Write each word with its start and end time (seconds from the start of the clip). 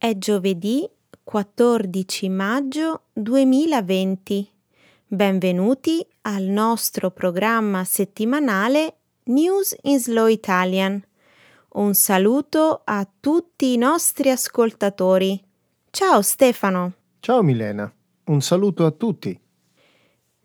È 0.00 0.16
giovedì 0.16 0.88
14 1.24 2.28
maggio 2.28 3.06
2020. 3.14 4.48
Benvenuti 5.08 6.06
al 6.22 6.44
nostro 6.44 7.10
programma 7.10 7.82
settimanale 7.82 8.98
News 9.24 9.76
in 9.82 9.98
Slow 9.98 10.28
Italian. 10.28 11.04
Un 11.70 11.94
saluto 11.94 12.82
a 12.84 13.08
tutti 13.18 13.72
i 13.72 13.76
nostri 13.76 14.30
ascoltatori. 14.30 15.42
Ciao 15.90 16.22
Stefano. 16.22 16.92
Ciao 17.18 17.42
Milena, 17.42 17.92
un 18.26 18.40
saluto 18.40 18.86
a 18.86 18.92
tutti. 18.92 19.36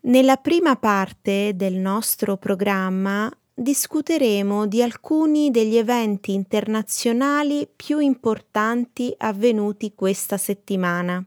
Nella 0.00 0.36
prima 0.36 0.74
parte 0.74 1.52
del 1.54 1.74
nostro 1.74 2.36
programma 2.38 3.30
discuteremo 3.54 4.66
di 4.66 4.82
alcuni 4.82 5.52
degli 5.52 5.76
eventi 5.76 6.34
internazionali 6.34 7.68
più 7.74 8.00
importanti 8.00 9.14
avvenuti 9.16 9.94
questa 9.94 10.36
settimana. 10.36 11.24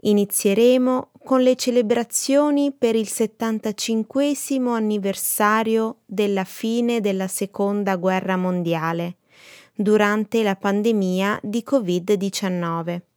Inizieremo 0.00 1.10
con 1.24 1.42
le 1.42 1.54
celebrazioni 1.54 2.72
per 2.72 2.96
il 2.96 3.08
75 3.08 4.32
anniversario 4.74 5.98
della 6.06 6.44
fine 6.44 7.00
della 7.00 7.28
Seconda 7.28 7.96
Guerra 7.96 8.36
Mondiale, 8.36 9.16
durante 9.74 10.42
la 10.42 10.56
pandemia 10.56 11.38
di 11.42 11.64
Covid-19. 11.68 13.07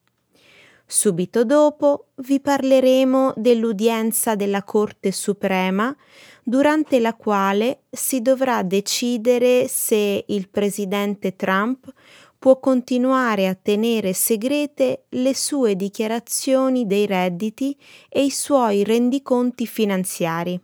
Subito 0.94 1.46
dopo 1.46 2.08
vi 2.16 2.42
parleremo 2.42 3.36
dell'udienza 3.38 4.36
della 4.36 4.62
Corte 4.64 5.14
Suprema 5.14 5.96
durante 6.44 7.00
la 7.00 7.14
quale 7.14 7.84
si 7.90 8.22
dovrà 8.22 8.62
decidere 8.62 9.70
se 9.70 10.26
il 10.28 10.50
presidente 10.50 11.38
Trump 11.38 11.90
può 12.38 12.60
continuare 12.60 13.48
a 13.48 13.56
tenere 13.56 14.12
segrete 14.12 15.06
le 15.08 15.34
sue 15.34 15.78
dichiarazioni 15.78 16.86
dei 16.86 17.06
redditi 17.06 17.74
e 18.10 18.26
i 18.26 18.30
suoi 18.30 18.84
rendiconti 18.84 19.66
finanziari. 19.66 20.60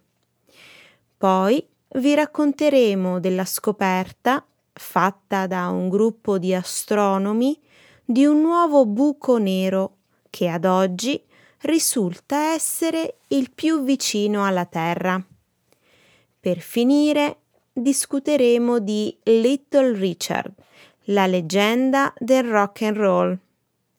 Poi 1.18 1.66
vi 1.96 2.14
racconteremo 2.16 3.22
della 3.22 3.46
scoperta, 3.46 4.46
fatta 4.74 5.48
da 5.48 5.70
un 5.70 5.88
gruppo 5.88 6.38
di 6.38 6.54
astronomi, 6.54 7.58
di 8.04 8.26
un 8.26 8.42
nuovo 8.42 8.86
buco 8.86 9.38
nero 9.38 9.97
che 10.38 10.50
ad 10.50 10.66
oggi 10.66 11.20
risulta 11.62 12.54
essere 12.54 13.16
il 13.30 13.50
più 13.56 13.84
vicino 13.84 14.46
alla 14.46 14.66
Terra. 14.66 15.20
Per 16.40 16.60
finire, 16.60 17.38
discuteremo 17.74 18.78
di 18.78 19.18
Little 19.24 19.98
Richard, 19.98 20.54
la 21.06 21.26
leggenda 21.26 22.14
del 22.20 22.44
rock 22.44 22.84
and 22.84 22.98
roll, 22.98 23.40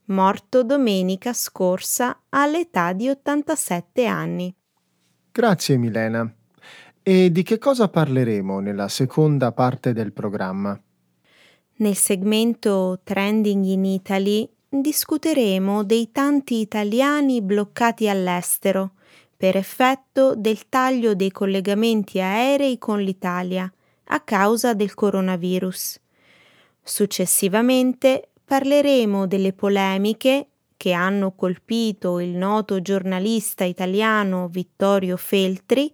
morto 0.04 0.62
domenica 0.62 1.32
scorsa 1.32 2.20
all'età 2.28 2.92
di 2.92 3.08
87 3.08 4.06
anni. 4.06 4.54
Grazie 5.32 5.76
Milena. 5.76 6.32
E 7.02 7.32
di 7.32 7.42
che 7.42 7.58
cosa 7.58 7.88
parleremo 7.88 8.60
nella 8.60 8.86
seconda 8.86 9.50
parte 9.50 9.92
del 9.92 10.12
programma? 10.12 10.80
Nel 11.78 11.96
segmento 11.96 13.00
Trending 13.02 13.64
in 13.64 13.84
Italy 13.84 14.48
discuteremo 14.68 15.82
dei 15.82 16.12
tanti 16.12 16.60
italiani 16.60 17.40
bloccati 17.40 18.08
all'estero 18.08 18.92
per 19.36 19.56
effetto 19.56 20.34
del 20.36 20.68
taglio 20.68 21.14
dei 21.14 21.30
collegamenti 21.30 22.20
aerei 22.20 22.76
con 22.76 23.00
l'Italia 23.00 23.72
a 24.10 24.20
causa 24.20 24.74
del 24.74 24.94
coronavirus. 24.94 26.00
Successivamente 26.82 28.28
parleremo 28.44 29.26
delle 29.26 29.52
polemiche 29.52 30.48
che 30.76 30.92
hanno 30.92 31.32
colpito 31.32 32.20
il 32.20 32.30
noto 32.30 32.80
giornalista 32.82 33.64
italiano 33.64 34.48
Vittorio 34.48 35.16
Feltri 35.16 35.92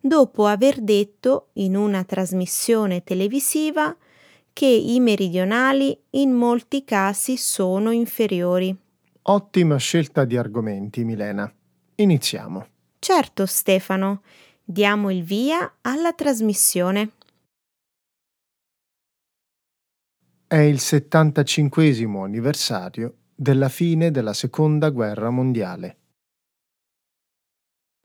dopo 0.00 0.46
aver 0.46 0.80
detto 0.80 1.48
in 1.54 1.76
una 1.76 2.04
trasmissione 2.04 3.02
televisiva 3.02 3.94
che 4.54 4.66
i 4.66 5.00
meridionali 5.00 5.98
in 6.10 6.30
molti 6.30 6.84
casi 6.84 7.36
sono 7.36 7.90
inferiori. 7.90 8.74
Ottima 9.22 9.76
scelta 9.76 10.24
di 10.24 10.36
argomenti, 10.36 11.04
Milena. 11.04 11.52
Iniziamo. 11.96 12.66
Certo, 13.00 13.46
Stefano, 13.46 14.22
diamo 14.62 15.10
il 15.10 15.24
via 15.24 15.78
alla 15.82 16.12
trasmissione. 16.12 17.10
È 20.46 20.56
il 20.56 20.78
75 20.78 21.88
anniversario 22.22 23.16
della 23.34 23.68
fine 23.68 24.12
della 24.12 24.32
Seconda 24.32 24.90
Guerra 24.90 25.30
Mondiale. 25.30 25.98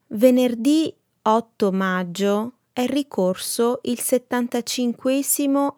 Venerdì 0.07 0.91
8 1.21 1.71
maggio 1.71 2.58
è 2.79 2.85
ricorso 2.85 3.81
il 3.83 3.99
75 3.99 5.21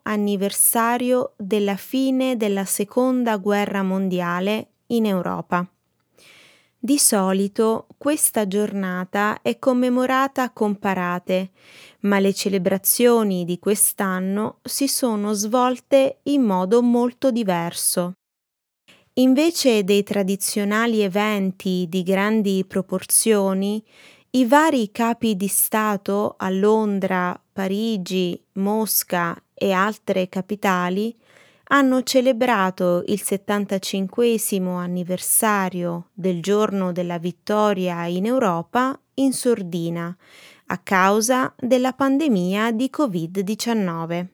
anniversario 0.04 1.34
della 1.36 1.76
fine 1.76 2.38
della 2.38 2.64
Seconda 2.64 3.38
Guerra 3.38 3.82
Mondiale 3.82 4.68
in 4.88 5.08
Europa. 5.08 5.68
Di 6.78 7.00
solito 7.00 7.88
questa 7.98 8.48
giornata 8.48 9.42
è 9.42 9.58
commemorata 9.58 10.52
con 10.52 10.78
parate, 10.78 11.50
ma 12.02 12.20
le 12.20 12.36
celebrazioni 12.36 13.46
di 13.46 13.58
quest'anno 13.58 14.60
si 14.62 14.88
sono 14.88 15.34
svolte 15.34 16.20
in 16.26 16.44
modo 16.44 16.84
molto 16.84 17.32
diverso. 17.32 18.14
Invece 19.14 19.84
dei 19.84 20.04
tradizionali 20.04 21.02
eventi 21.02 21.88
di 21.90 22.04
grandi 22.04 22.64
proporzioni, 22.64 23.84
i 24.34 24.46
vari 24.46 24.92
capi 24.92 25.36
di 25.36 25.48
Stato 25.48 26.36
a 26.38 26.50
Londra, 26.50 27.38
Parigi, 27.52 28.42
Mosca 28.54 29.38
e 29.54 29.74
altre 29.74 30.30
capitali 30.30 31.14
hanno 31.66 32.02
celebrato 32.04 33.04
il 33.08 33.22
75 33.22 34.40
anniversario 34.78 36.10
del 36.14 36.42
giorno 36.42 36.94
della 36.94 37.18
vittoria 37.18 38.06
in 38.06 38.26
Europa 38.26 38.98
in 39.16 39.34
sordina 39.34 40.16
a 40.68 40.78
causa 40.78 41.54
della 41.58 41.92
pandemia 41.92 42.72
di 42.72 42.90
Covid-19. 42.90 44.28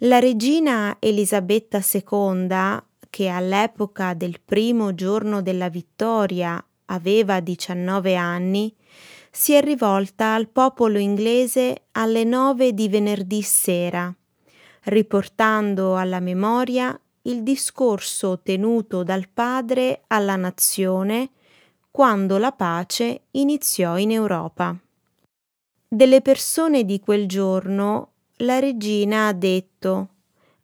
La 0.00 0.18
regina 0.18 0.96
Elisabetta 0.98 1.80
II, 1.80 2.82
che 3.08 3.28
all'epoca 3.28 4.12
del 4.12 4.40
primo 4.44 4.94
giorno 4.94 5.40
della 5.40 5.70
vittoria 5.70 6.62
aveva 6.90 7.40
19 7.40 8.14
anni, 8.14 8.74
si 9.30 9.54
è 9.54 9.62
rivolta 9.62 10.34
al 10.34 10.48
popolo 10.48 10.98
inglese 10.98 11.84
alle 11.92 12.24
nove 12.24 12.74
di 12.74 12.88
venerdì 12.88 13.42
sera 13.42 14.14
riportando 14.84 15.96
alla 15.96 16.20
memoria 16.20 16.98
il 17.22 17.42
discorso 17.42 18.40
tenuto 18.40 19.02
dal 19.02 19.28
padre 19.28 20.02
alla 20.06 20.36
nazione 20.36 21.30
quando 21.90 22.38
la 22.38 22.52
pace 22.52 23.22
iniziò 23.32 23.98
in 23.98 24.12
Europa. 24.12 24.76
Delle 25.86 26.22
persone 26.22 26.84
di 26.84 27.00
quel 27.00 27.26
giorno 27.26 28.12
la 28.38 28.58
regina 28.58 29.26
ha 29.26 29.32
detto 29.32 30.08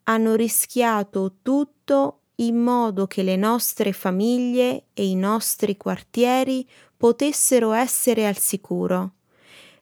hanno 0.04 0.34
rischiato 0.34 1.34
tutto 1.42 2.15
in 2.36 2.56
modo 2.56 3.06
che 3.06 3.22
le 3.22 3.36
nostre 3.36 3.92
famiglie 3.92 4.86
e 4.92 5.08
i 5.08 5.14
nostri 5.14 5.76
quartieri 5.76 6.68
potessero 6.96 7.72
essere 7.72 8.26
al 8.26 8.36
sicuro. 8.36 9.12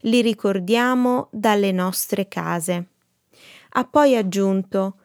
Li 0.01 0.21
ricordiamo 0.21 1.29
dalle 1.33 1.73
nostre 1.73 2.29
case. 2.29 2.87
Ha 3.71 3.85
poi 3.85 4.17
aggiunto 4.17 4.99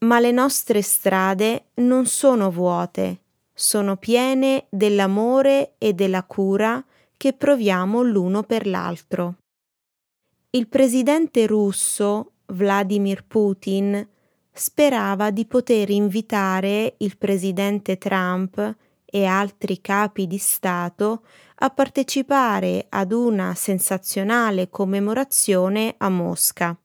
Ma 0.00 0.20
le 0.20 0.30
nostre 0.30 0.80
strade 0.80 1.70
non 1.74 2.06
sono 2.06 2.52
vuote, 2.52 3.22
sono 3.52 3.96
piene 3.96 4.66
dell'amore 4.70 5.74
e 5.76 5.92
della 5.92 6.22
cura 6.22 6.84
che 7.16 7.32
proviamo 7.32 8.02
l'uno 8.02 8.44
per 8.44 8.68
l'altro. 8.68 9.38
Il 10.50 10.68
presidente 10.68 11.46
russo 11.46 12.34
Vladimir 12.46 13.24
Putin 13.26 14.08
sperava 14.58 15.30
di 15.30 15.46
poter 15.46 15.88
invitare 15.88 16.96
il 16.98 17.16
presidente 17.16 17.96
Trump 17.96 18.76
e 19.04 19.24
altri 19.24 19.80
capi 19.80 20.26
di 20.26 20.36
Stato 20.36 21.22
a 21.60 21.70
partecipare 21.70 22.86
ad 22.88 23.12
una 23.12 23.54
sensazionale 23.54 24.68
commemorazione 24.68 25.94
a 25.98 26.08
Mosca. 26.08 26.76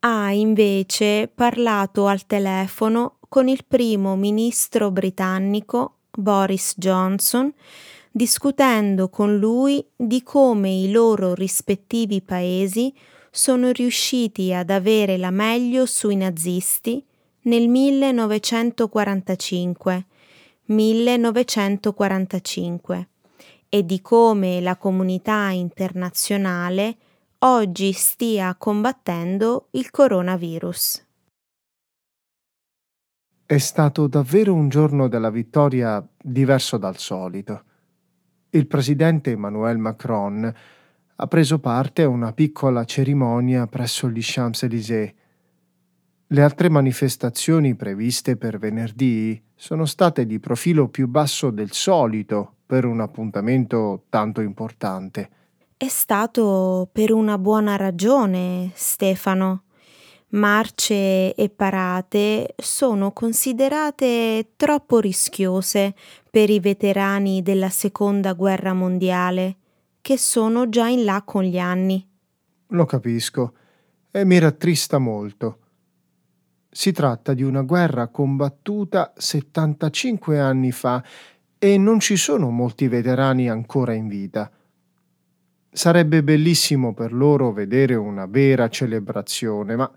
Ha 0.00 0.32
invece 0.32 1.30
parlato 1.32 2.06
al 2.06 2.26
telefono 2.26 3.18
con 3.28 3.46
il 3.46 3.64
primo 3.66 4.16
ministro 4.16 4.90
britannico 4.90 5.98
Boris 6.10 6.74
Johnson, 6.76 7.52
discutendo 8.10 9.08
con 9.08 9.36
lui 9.36 9.84
di 9.94 10.24
come 10.24 10.70
i 10.70 10.90
loro 10.90 11.34
rispettivi 11.34 12.20
paesi 12.20 12.92
sono 13.30 13.70
riusciti 13.70 14.52
ad 14.52 14.70
avere 14.70 15.16
la 15.16 15.30
meglio 15.30 15.86
sui 15.86 16.16
nazisti 16.16 17.06
nel 17.42 17.68
1945 17.68 20.06
1945 20.70 23.08
e 23.68 23.84
di 23.84 24.00
come 24.00 24.60
la 24.60 24.76
comunità 24.76 25.50
internazionale 25.50 26.96
oggi 27.38 27.90
stia 27.92 28.54
combattendo 28.56 29.66
il 29.72 29.90
coronavirus. 29.90 31.04
È 33.46 33.58
stato 33.58 34.06
davvero 34.06 34.54
un 34.54 34.68
giorno 34.68 35.08
della 35.08 35.30
vittoria 35.30 36.06
diverso 36.22 36.76
dal 36.76 36.98
solito. 36.98 37.64
Il 38.50 38.68
presidente 38.68 39.32
Emmanuel 39.32 39.78
Macron 39.78 40.54
ha 41.22 41.26
preso 41.26 41.58
parte 41.58 42.02
a 42.02 42.08
una 42.08 42.32
piccola 42.32 42.84
cerimonia 42.84 43.66
presso 43.66 44.08
gli 44.08 44.20
Champs-Élysées. 44.22 45.12
Le 46.28 46.42
altre 46.42 46.70
manifestazioni 46.70 47.74
previste 47.74 48.38
per 48.38 48.58
venerdì 48.58 49.38
sono 49.54 49.84
state 49.84 50.24
di 50.24 50.40
profilo 50.40 50.88
più 50.88 51.08
basso 51.08 51.50
del 51.50 51.72
solito 51.72 52.54
per 52.64 52.86
un 52.86 53.00
appuntamento 53.00 54.04
tanto 54.08 54.40
importante. 54.40 55.28
È 55.76 55.88
stato 55.88 56.88
per 56.90 57.12
una 57.12 57.36
buona 57.36 57.76
ragione, 57.76 58.70
Stefano. 58.72 59.64
Marce 60.28 61.34
e 61.34 61.50
parate 61.54 62.54
sono 62.56 63.12
considerate 63.12 64.52
troppo 64.56 65.00
rischiose 65.00 65.94
per 66.30 66.48
i 66.48 66.60
veterani 66.60 67.42
della 67.42 67.68
seconda 67.68 68.32
guerra 68.32 68.72
mondiale, 68.72 69.56
che 70.00 70.18
sono 70.18 70.68
già 70.68 70.88
in 70.88 71.04
là 71.04 71.22
con 71.22 71.42
gli 71.42 71.58
anni. 71.58 72.06
Lo 72.68 72.84
capisco 72.84 73.54
e 74.10 74.24
mi 74.24 74.38
rattrista 74.38 74.98
molto. 74.98 75.58
Si 76.70 76.92
tratta 76.92 77.34
di 77.34 77.42
una 77.42 77.62
guerra 77.62 78.08
combattuta 78.08 79.12
75 79.16 80.38
anni 80.38 80.72
fa 80.72 81.02
e 81.58 81.76
non 81.76 82.00
ci 82.00 82.16
sono 82.16 82.50
molti 82.50 82.88
veterani 82.88 83.50
ancora 83.50 83.92
in 83.92 84.08
vita. 84.08 84.50
Sarebbe 85.72 86.22
bellissimo 86.22 86.94
per 86.94 87.12
loro 87.12 87.52
vedere 87.52 87.94
una 87.94 88.26
vera 88.26 88.68
celebrazione, 88.68 89.76
ma 89.76 89.90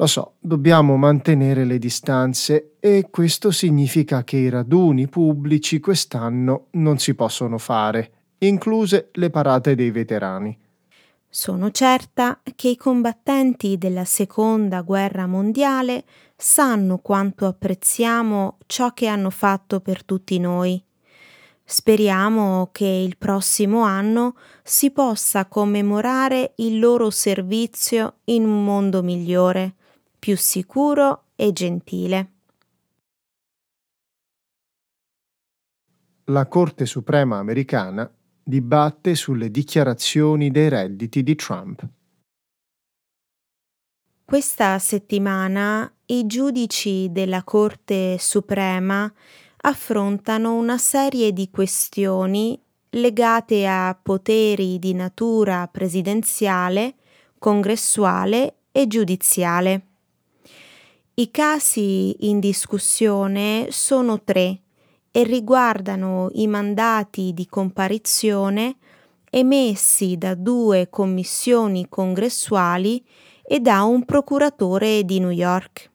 lo 0.00 0.06
so, 0.06 0.36
dobbiamo 0.40 0.96
mantenere 0.96 1.64
le 1.64 1.78
distanze 1.78 2.76
e 2.80 3.08
questo 3.10 3.50
significa 3.50 4.24
che 4.24 4.38
i 4.38 4.48
raduni 4.48 5.08
pubblici 5.08 5.78
quest'anno 5.78 6.68
non 6.72 6.98
si 6.98 7.14
possono 7.14 7.58
fare, 7.58 8.19
incluse 8.48 9.10
le 9.12 9.30
parate 9.30 9.74
dei 9.74 9.90
veterani. 9.90 10.58
Sono 11.28 11.70
certa 11.70 12.40
che 12.56 12.68
i 12.68 12.76
combattenti 12.76 13.78
della 13.78 14.04
seconda 14.04 14.80
guerra 14.82 15.26
mondiale 15.26 16.04
sanno 16.36 16.98
quanto 16.98 17.46
apprezziamo 17.46 18.58
ciò 18.66 18.92
che 18.92 19.06
hanno 19.06 19.30
fatto 19.30 19.80
per 19.80 20.04
tutti 20.04 20.38
noi. 20.38 20.82
Speriamo 21.62 22.70
che 22.72 22.86
il 22.86 23.16
prossimo 23.16 23.82
anno 23.82 24.34
si 24.64 24.90
possa 24.90 25.46
commemorare 25.46 26.54
il 26.56 26.80
loro 26.80 27.10
servizio 27.10 28.16
in 28.24 28.44
un 28.44 28.64
mondo 28.64 29.02
migliore, 29.04 29.76
più 30.18 30.36
sicuro 30.36 31.26
e 31.36 31.52
gentile. 31.52 32.32
La 36.24 36.46
Corte 36.46 36.86
Suprema 36.86 37.38
americana 37.38 38.10
dibatte 38.50 39.14
sulle 39.14 39.50
dichiarazioni 39.50 40.50
dei 40.50 40.68
redditi 40.68 41.22
di 41.22 41.34
Trump. 41.34 41.88
Questa 44.22 44.78
settimana 44.78 45.90
i 46.06 46.26
giudici 46.26 47.10
della 47.10 47.42
Corte 47.42 48.18
Suprema 48.18 49.10
affrontano 49.62 50.54
una 50.54 50.76
serie 50.76 51.32
di 51.32 51.48
questioni 51.50 52.60
legate 52.90 53.66
a 53.66 53.98
poteri 54.00 54.78
di 54.78 54.94
natura 54.94 55.66
presidenziale, 55.68 56.94
congressuale 57.38 58.56
e 58.72 58.86
giudiziale. 58.86 59.86
I 61.14 61.30
casi 61.30 62.28
in 62.28 62.40
discussione 62.40 63.68
sono 63.70 64.22
tre 64.22 64.60
e 65.10 65.24
riguardano 65.24 66.28
i 66.32 66.46
mandati 66.46 67.32
di 67.34 67.46
comparizione 67.46 68.76
emessi 69.30 70.16
da 70.16 70.34
due 70.34 70.88
commissioni 70.88 71.88
congressuali 71.88 73.04
e 73.42 73.60
da 73.60 73.82
un 73.82 74.04
procuratore 74.04 75.04
di 75.04 75.20
New 75.20 75.30
York. 75.30 75.90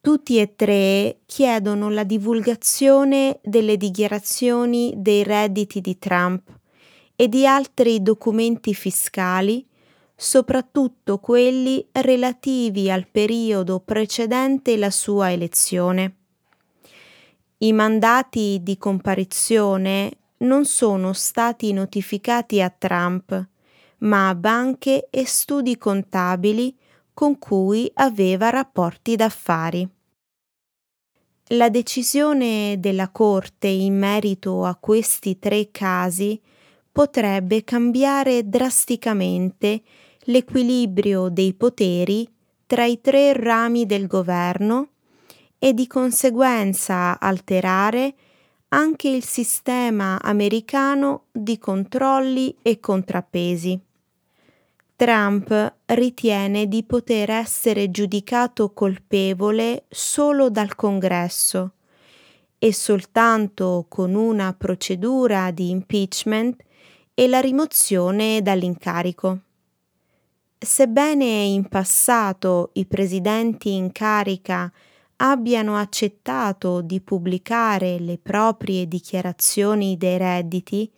Tutti 0.00 0.38
e 0.38 0.54
tre 0.54 1.18
chiedono 1.26 1.90
la 1.90 2.04
divulgazione 2.04 3.40
delle 3.42 3.76
dichiarazioni 3.76 4.94
dei 4.96 5.24
redditi 5.24 5.80
di 5.80 5.98
Trump 5.98 6.48
e 7.16 7.28
di 7.28 7.46
altri 7.46 8.02
documenti 8.02 8.72
fiscali, 8.72 9.66
soprattutto 10.14 11.18
quelli 11.18 11.86
relativi 11.92 12.90
al 12.90 13.08
periodo 13.08 13.80
precedente 13.80 14.76
la 14.76 14.90
sua 14.90 15.32
elezione. 15.32 16.25
I 17.58 17.72
mandati 17.72 18.60
di 18.62 18.76
comparizione 18.76 20.18
non 20.38 20.66
sono 20.66 21.14
stati 21.14 21.72
notificati 21.72 22.60
a 22.60 22.68
Trump, 22.68 23.48
ma 23.98 24.28
a 24.28 24.34
banche 24.34 25.08
e 25.08 25.24
studi 25.24 25.78
contabili 25.78 26.76
con 27.14 27.38
cui 27.38 27.90
aveva 27.94 28.50
rapporti 28.50 29.16
d'affari. 29.16 29.88
La 31.50 31.70
decisione 31.70 32.76
della 32.78 33.08
Corte 33.08 33.68
in 33.68 33.96
merito 33.96 34.66
a 34.66 34.76
questi 34.76 35.38
tre 35.38 35.70
casi 35.70 36.38
potrebbe 36.92 37.64
cambiare 37.64 38.46
drasticamente 38.46 39.82
l'equilibrio 40.24 41.30
dei 41.30 41.54
poteri 41.54 42.28
tra 42.66 42.84
i 42.84 43.00
tre 43.00 43.32
rami 43.32 43.86
del 43.86 44.06
governo 44.06 44.90
e 45.58 45.72
di 45.74 45.86
conseguenza 45.86 47.18
alterare 47.18 48.14
anche 48.68 49.08
il 49.08 49.24
sistema 49.24 50.20
americano 50.20 51.24
di 51.32 51.58
controlli 51.58 52.56
e 52.62 52.80
contrappesi. 52.80 53.80
Trump 54.96 55.74
ritiene 55.86 56.66
di 56.66 56.82
poter 56.82 57.30
essere 57.30 57.90
giudicato 57.90 58.72
colpevole 58.72 59.84
solo 59.88 60.48
dal 60.48 60.74
Congresso 60.74 61.72
e 62.58 62.72
soltanto 62.72 63.84
con 63.88 64.14
una 64.14 64.54
procedura 64.54 65.50
di 65.50 65.68
impeachment 65.68 66.62
e 67.12 67.28
la 67.28 67.40
rimozione 67.40 68.40
dall'incarico. 68.42 69.40
Sebbene 70.58 71.24
in 71.24 71.68
passato 71.68 72.70
i 72.74 72.86
presidenti 72.86 73.74
in 73.74 73.92
carica 73.92 74.72
abbiano 75.16 75.76
accettato 75.76 76.80
di 76.80 77.00
pubblicare 77.00 77.98
le 77.98 78.18
proprie 78.18 78.86
dichiarazioni 78.86 79.96
dei 79.96 80.18
redditi 80.18 80.90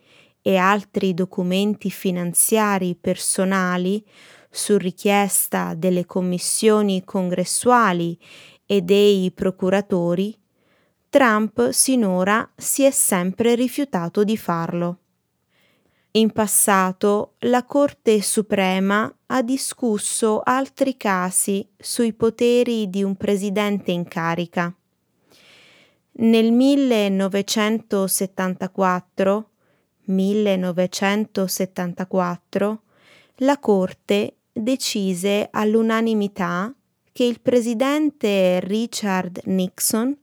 e 0.43 0.57
altri 0.57 1.15
documenti 1.15 1.91
finanziari 1.91 2.95
personali 2.95 4.05
su 4.51 4.77
richiesta 4.77 5.75
delle 5.75 6.07
commissioni 6.07 7.05
congressuali 7.05 8.19
e 8.65 8.83
dei 8.83 9.31
procuratori, 9.31 10.37
Trump 11.09 11.71
sinora 11.71 12.51
si 12.57 12.83
è 12.83 12.91
sempre 12.91 13.55
rifiutato 13.55 14.25
di 14.25 14.37
farlo. 14.37 14.99
In 16.13 16.33
passato 16.33 17.35
la 17.41 17.65
Corte 17.65 18.21
Suprema 18.23 19.13
ha 19.30 19.42
discusso 19.42 20.40
altri 20.42 20.97
casi 20.97 21.68
sui 21.76 22.14
poteri 22.14 22.88
di 22.88 23.02
un 23.02 23.14
presidente 23.16 23.90
in 23.90 24.08
carica. 24.08 24.75
Nel 26.20 26.50
1974, 26.50 29.50
1974 30.04 32.82
la 33.37 33.58
Corte 33.58 34.37
decise 34.50 35.49
all'unanimità 35.50 36.75
che 37.12 37.25
il 37.25 37.40
presidente 37.40 38.61
Richard 38.61 39.42
Nixon 39.44 40.16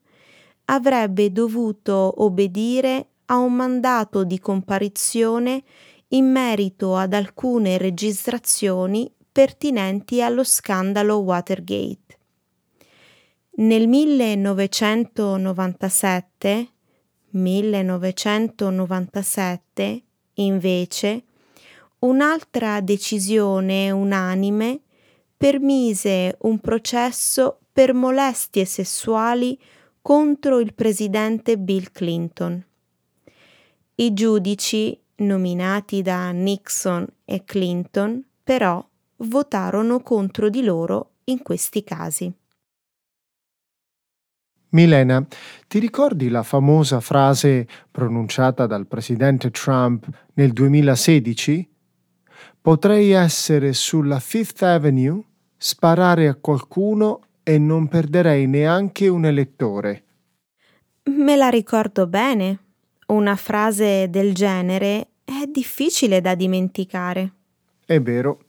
avrebbe 0.65 1.31
dovuto 1.31 2.24
obbedire 2.24 3.09
a 3.25 3.38
un 3.38 3.53
mandato 3.53 4.24
di 4.24 4.39
comparizione 4.39 5.62
in 6.15 6.31
merito 6.31 6.95
ad 6.95 7.13
alcune 7.13 7.77
registrazioni 7.77 9.12
pertinenti 9.31 10.22
allo 10.22 10.45
scandalo 10.45 11.17
Watergate. 11.17 12.17
Nel 13.57 13.88
1997, 13.88 16.69
1997 17.29 20.03
invece, 20.36 21.24
un'altra 22.00 22.81
decisione 22.81 23.91
unanime 23.91 24.81
permise 25.36 26.38
un 26.41 26.60
processo 26.60 27.60
per 27.72 27.93
molestie 27.93 28.63
sessuali 28.63 29.60
contro 30.01 30.60
il 30.60 30.74
presidente 30.74 31.57
Bill 31.57 31.91
Clinton. 31.91 32.63
I 33.95 34.13
giudici, 34.13 34.98
nominati 35.17 36.01
da 36.01 36.31
Nixon 36.31 37.07
e 37.24 37.43
Clinton, 37.45 38.24
però 38.43 38.86
votarono 39.17 40.01
contro 40.01 40.50
di 40.50 40.63
loro 40.63 41.12
in 41.25 41.41
questi 41.41 41.84
casi. 41.84 42.34
Milena, 44.69 45.25
ti 45.67 45.79
ricordi 45.79 46.27
la 46.27 46.43
famosa 46.43 47.00
frase 47.00 47.65
pronunciata 47.89 48.65
dal 48.67 48.88
presidente 48.88 49.50
Trump 49.51 50.05
nel 50.34 50.51
2016? 50.51 51.69
Potrei 52.60 53.12
essere 53.12 53.72
sulla 53.72 54.19
Fifth 54.19 54.63
Avenue, 54.63 55.24
sparare 55.55 56.27
a 56.27 56.36
qualcuno 56.36 57.22
e 57.41 57.57
non 57.57 57.88
perderei 57.88 58.48
neanche 58.48 59.07
un 59.07 59.25
elettore. 59.25 60.03
Me 61.03 61.36
la 61.38 61.50
ricordo 61.50 62.07
bene. 62.07 62.64
Una 63.07 63.35
frase 63.35 64.09
del 64.09 64.33
genere 64.33 65.07
è 65.24 65.45
difficile 65.47 66.21
da 66.21 66.33
dimenticare. 66.33 67.31
È 67.85 68.01
vero. 68.01 68.45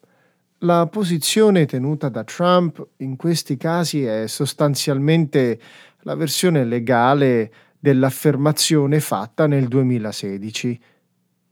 La 0.61 0.87
posizione 0.87 1.67
tenuta 1.67 2.09
da 2.09 2.25
Trump 2.25 2.87
in 2.99 3.17
questi 3.17 3.59
casi 3.59 4.05
è 4.05 4.27
sostanzialmente 4.27 5.61
la 6.01 6.15
versione 6.15 6.65
legale 6.65 7.53
dell'affermazione 7.79 8.99
fatta 9.01 9.47
nel 9.47 9.69
2016, 9.69 10.81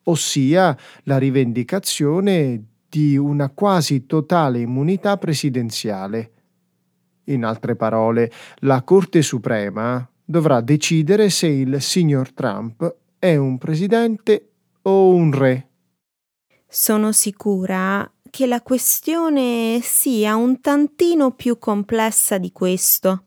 ossia 0.04 0.74
la 1.02 1.18
rivendicazione 1.18 2.64
di 2.88 3.18
una 3.18 3.50
quasi 3.50 4.06
totale 4.06 4.60
immunità 4.60 5.18
presidenziale. 5.18 6.30
In 7.24 7.44
altre 7.44 7.76
parole, 7.76 8.32
la 8.60 8.82
Corte 8.82 9.20
Suprema 9.20 10.08
dovrà 10.24 10.60
decidere 10.60 11.28
se 11.28 11.46
il 11.46 11.80
signor 11.82 12.32
Trump 12.32 12.96
è 13.18 13.36
un 13.36 13.58
presidente 13.58 14.52
o 14.82 15.10
un 15.10 15.32
re. 15.32 15.68
Sono 16.66 17.12
sicura 17.12 18.10
che 18.30 18.46
la 18.46 18.62
questione 18.62 19.78
sia 19.82 20.34
un 20.34 20.60
tantino 20.60 21.32
più 21.32 21.58
complessa 21.58 22.38
di 22.38 22.50
questo. 22.50 23.24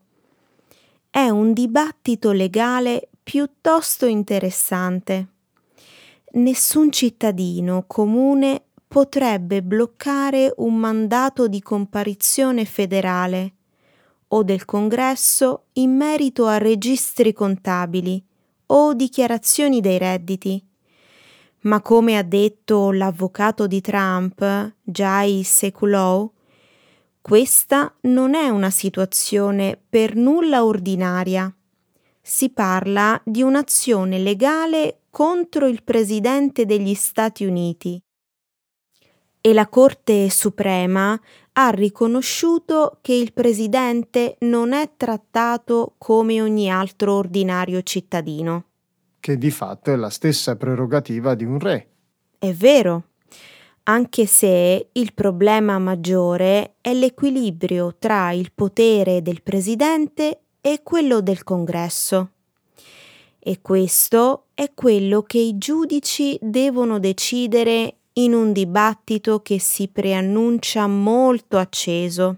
È 1.09 1.29
un 1.29 1.53
dibattito 1.53 2.31
legale 2.31 3.09
piuttosto 3.23 4.05
interessante. 4.05 5.27
Nessun 6.33 6.91
cittadino 6.91 7.85
comune 7.87 8.63
potrebbe 8.87 9.63
bloccare 9.63 10.53
un 10.57 10.75
mandato 10.75 11.47
di 11.47 11.61
comparizione 11.61 12.65
federale 12.65 13.56
o 14.29 14.43
del 14.43 14.65
Congresso 14.65 15.65
in 15.73 15.95
merito 15.95 16.45
a 16.45 16.57
registri 16.57 17.33
contabili 17.33 18.23
o 18.67 18.93
dichiarazioni 18.93 19.81
dei 19.81 19.97
redditi. 19.97 20.61
Ma 21.61 21.81
come 21.81 22.17
ha 22.17 22.23
detto 22.23 22.91
l'avvocato 22.91 23.67
di 23.67 23.81
Trump, 23.81 24.73
Jai 24.81 25.43
Sekulow, 25.43 26.33
questa 27.21 27.93
non 28.01 28.35
è 28.35 28.47
una 28.47 28.69
situazione 28.69 29.77
per 29.89 30.15
nulla 30.15 30.63
ordinaria. 30.63 31.53
Si 32.21 32.49
parla 32.49 33.19
di 33.23 33.41
un'azione 33.41 34.17
legale 34.19 35.01
contro 35.09 35.67
il 35.67 35.83
Presidente 35.83 36.65
degli 36.65 36.93
Stati 36.93 37.43
Uniti. 37.43 38.01
E 39.41 39.53
la 39.53 39.67
Corte 39.67 40.29
Suprema 40.29 41.19
ha 41.59 41.69
riconosciuto 41.71 42.99
che 43.01 43.13
il 43.13 43.33
Presidente 43.33 44.35
non 44.41 44.73
è 44.73 44.91
trattato 44.95 45.95
come 45.97 46.39
ogni 46.39 46.69
altro 46.69 47.15
ordinario 47.15 47.81
cittadino. 47.81 48.65
Che 49.19 49.37
di 49.39 49.49
fatto 49.49 49.91
è 49.91 49.95
la 49.95 50.11
stessa 50.11 50.55
prerogativa 50.55 51.33
di 51.33 51.45
un 51.45 51.57
re. 51.57 51.89
È 52.37 52.53
vero, 52.53 53.05
anche 53.83 54.27
se 54.27 54.89
il 54.91 55.13
problema 55.15 55.79
maggiore 55.79 56.75
è 56.79 56.93
l'equilibrio 56.93 57.95
tra 57.97 58.31
il 58.31 58.51
potere 58.53 59.23
del 59.23 59.41
Presidente 59.41 60.41
e 60.61 60.81
quello 60.83 61.21
del 61.21 61.43
Congresso. 61.43 62.33
E 63.39 63.61
questo 63.61 64.47
è 64.53 64.73
quello 64.75 65.23
che 65.23 65.39
i 65.39 65.57
giudici 65.57 66.37
devono 66.39 66.99
decidere 66.99 67.96
in 68.17 68.33
un 68.33 68.51
dibattito 68.51 69.41
che 69.41 69.59
si 69.59 69.87
preannuncia 69.87 70.87
molto 70.87 71.57
acceso. 71.57 72.37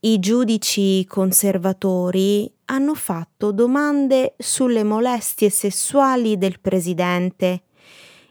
I 0.00 0.18
giudici 0.18 1.04
conservatori 1.06 2.50
hanno 2.66 2.94
fatto 2.94 3.52
domande 3.52 4.34
sulle 4.38 4.84
molestie 4.84 5.50
sessuali 5.50 6.38
del 6.38 6.60
presidente 6.60 7.62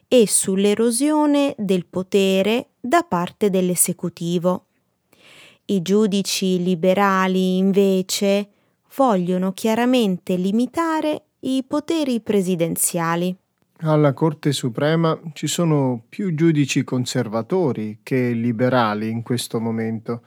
e 0.08 0.28
sull'erosione 0.28 1.56
del 1.58 1.86
potere 1.86 2.70
da 2.80 3.04
parte 3.04 3.50
dell'esecutivo. 3.50 4.66
I 5.66 5.82
giudici 5.82 6.62
liberali, 6.62 7.58
invece, 7.58 8.50
vogliono 8.96 9.52
chiaramente 9.54 10.36
limitare 10.36 11.24
i 11.42 11.64
poteri 11.68 12.20
presidenziali. 12.22 13.36
Alla 13.82 14.14
Corte 14.14 14.54
Suprema 14.54 15.20
ci 15.34 15.46
sono 15.46 16.02
più 16.10 16.34
giudici 16.34 16.84
conservatori 16.84 18.00
che 18.02 18.32
liberali 18.32 19.08
in 19.12 19.22
questo 19.22 19.60
momento. 19.60 20.22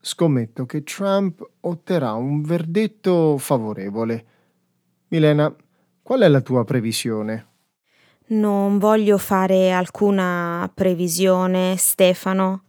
Scommetto 0.00 0.66
che 0.66 0.82
Trump 0.82 1.48
otterrà 1.60 2.14
un 2.14 2.42
verdetto 2.42 3.38
favorevole. 3.38 4.24
Milena, 5.08 5.54
qual 6.02 6.22
è 6.22 6.28
la 6.28 6.40
tua 6.40 6.64
previsione? 6.64 7.46
Non 8.28 8.78
voglio 8.78 9.16
fare 9.16 9.70
alcuna 9.70 10.68
previsione, 10.74 11.76
Stefano. 11.76 12.64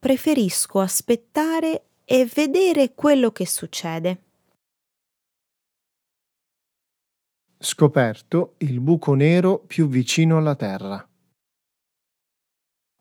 Preferisco 0.00 0.80
aspettare 0.80 1.84
e 2.04 2.28
vedere 2.34 2.94
quello 2.94 3.30
che 3.30 3.46
succede. 3.46 4.18
Scoperto 7.64 8.54
il 8.58 8.78
buco 8.78 9.14
nero 9.14 9.58
più 9.58 9.88
vicino 9.88 10.36
alla 10.36 10.54
Terra. 10.54 11.02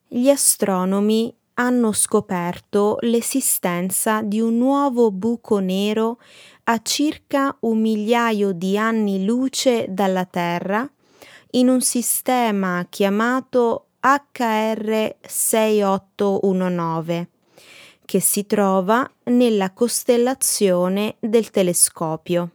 Gli 0.07 0.29
astronomi 0.29 1.35
hanno 1.55 1.91
scoperto 1.91 2.95
l'esistenza 3.01 4.21
di 4.21 4.39
un 4.39 4.57
nuovo 4.57 5.11
buco 5.11 5.59
nero 5.59 6.17
a 6.63 6.81
circa 6.81 7.53
un 7.59 7.81
migliaio 7.81 8.53
di 8.53 8.77
anni 8.77 9.25
luce 9.25 9.87
dalla 9.89 10.23
Terra 10.23 10.89
in 11.51 11.67
un 11.67 11.81
sistema 11.81 12.87
chiamato 12.89 13.87
HR 13.99 15.17
6819 15.27 17.27
che 18.05 18.21
si 18.21 18.45
trova 18.45 19.11
nella 19.25 19.73
costellazione 19.73 21.17
del 21.19 21.49
telescopio. 21.49 22.51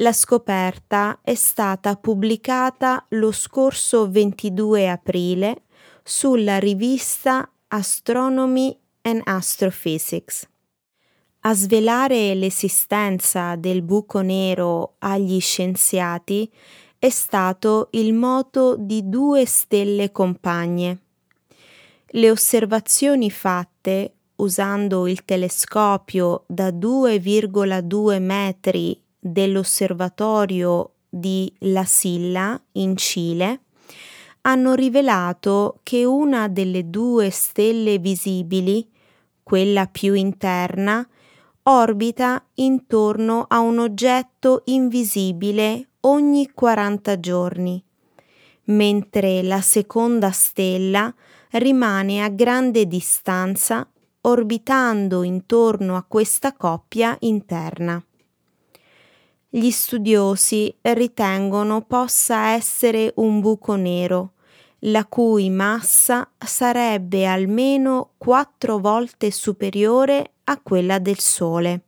La 0.00 0.14
scoperta 0.14 1.18
è 1.22 1.34
stata 1.34 1.94
pubblicata 1.94 3.04
lo 3.10 3.32
scorso 3.32 4.10
22 4.10 4.88
aprile 4.88 5.64
sulla 6.02 6.58
rivista 6.58 7.46
Astronomy 7.68 8.74
and 9.02 9.20
Astrophysics. 9.24 10.48
A 11.40 11.54
svelare 11.54 12.34
l'esistenza 12.34 13.56
del 13.56 13.82
buco 13.82 14.22
nero 14.22 14.94
agli 15.00 15.38
scienziati 15.38 16.50
è 16.98 17.10
stato 17.10 17.88
il 17.90 18.14
moto 18.14 18.76
di 18.78 19.06
due 19.06 19.44
stelle 19.44 20.10
compagne. 20.12 20.98
Le 22.06 22.30
osservazioni 22.30 23.30
fatte 23.30 24.14
usando 24.36 25.06
il 25.06 25.26
telescopio 25.26 26.44
da 26.46 26.70
2,2 26.70 28.18
metri 28.18 29.08
dell'osservatorio 29.20 30.94
di 31.08 31.52
La 31.58 31.84
Silla 31.84 32.60
in 32.72 32.96
Cile 32.96 33.60
hanno 34.42 34.72
rivelato 34.74 35.80
che 35.82 36.04
una 36.04 36.48
delle 36.48 36.88
due 36.88 37.28
stelle 37.28 37.98
visibili, 37.98 38.88
quella 39.42 39.86
più 39.86 40.14
interna, 40.14 41.06
orbita 41.64 42.42
intorno 42.54 43.44
a 43.46 43.58
un 43.58 43.80
oggetto 43.80 44.62
invisibile 44.66 45.88
ogni 46.00 46.50
40 46.50 47.20
giorni, 47.20 47.84
mentre 48.64 49.42
la 49.42 49.60
seconda 49.60 50.30
stella 50.30 51.12
rimane 51.50 52.22
a 52.22 52.30
grande 52.30 52.86
distanza 52.86 53.86
orbitando 54.22 55.22
intorno 55.22 55.96
a 55.96 56.04
questa 56.06 56.54
coppia 56.54 57.14
interna 57.20 58.02
gli 59.52 59.70
studiosi 59.70 60.72
ritengono 60.80 61.82
possa 61.82 62.50
essere 62.50 63.12
un 63.16 63.40
buco 63.40 63.74
nero, 63.74 64.34
la 64.84 65.04
cui 65.06 65.50
massa 65.50 66.30
sarebbe 66.38 67.26
almeno 67.26 68.12
quattro 68.16 68.78
volte 68.78 69.32
superiore 69.32 70.34
a 70.44 70.60
quella 70.60 71.00
del 71.00 71.18
Sole. 71.18 71.82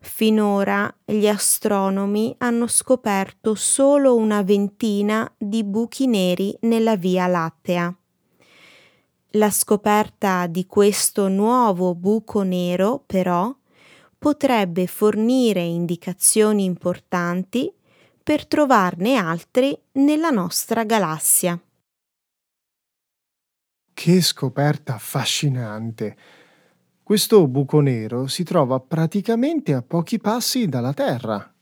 Finora 0.00 0.92
gli 1.04 1.28
astronomi 1.28 2.34
hanno 2.38 2.66
scoperto 2.66 3.54
solo 3.54 4.16
una 4.16 4.42
ventina 4.42 5.32
di 5.38 5.62
buchi 5.62 6.08
neri 6.08 6.56
nella 6.62 6.96
Via 6.96 7.28
Lattea. 7.28 7.96
La 9.36 9.50
scoperta 9.50 10.48
di 10.48 10.66
questo 10.66 11.28
nuovo 11.28 11.94
buco 11.94 12.42
nero, 12.42 13.04
però, 13.06 13.54
potrebbe 14.22 14.86
fornire 14.86 15.62
indicazioni 15.62 16.62
importanti 16.62 17.68
per 18.22 18.46
trovarne 18.46 19.16
altri 19.16 19.76
nella 19.94 20.30
nostra 20.30 20.84
galassia. 20.84 21.60
Che 23.92 24.20
scoperta 24.20 24.94
affascinante! 24.94 26.16
Questo 27.02 27.48
buco 27.48 27.80
nero 27.80 28.28
si 28.28 28.44
trova 28.44 28.78
praticamente 28.78 29.74
a 29.74 29.82
pochi 29.82 30.20
passi 30.20 30.68
dalla 30.68 30.92
Terra. 30.92 31.52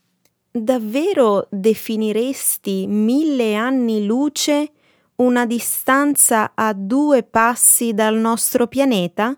Davvero 0.51 1.47
definiresti 1.49 2.85
mille 2.85 3.55
anni 3.55 4.05
luce 4.05 4.71
una 5.15 5.47
distanza 5.47 6.51
a 6.53 6.73
due 6.73 7.23
passi 7.23 7.95
dal 7.95 8.17
nostro 8.17 8.67
pianeta? 8.67 9.35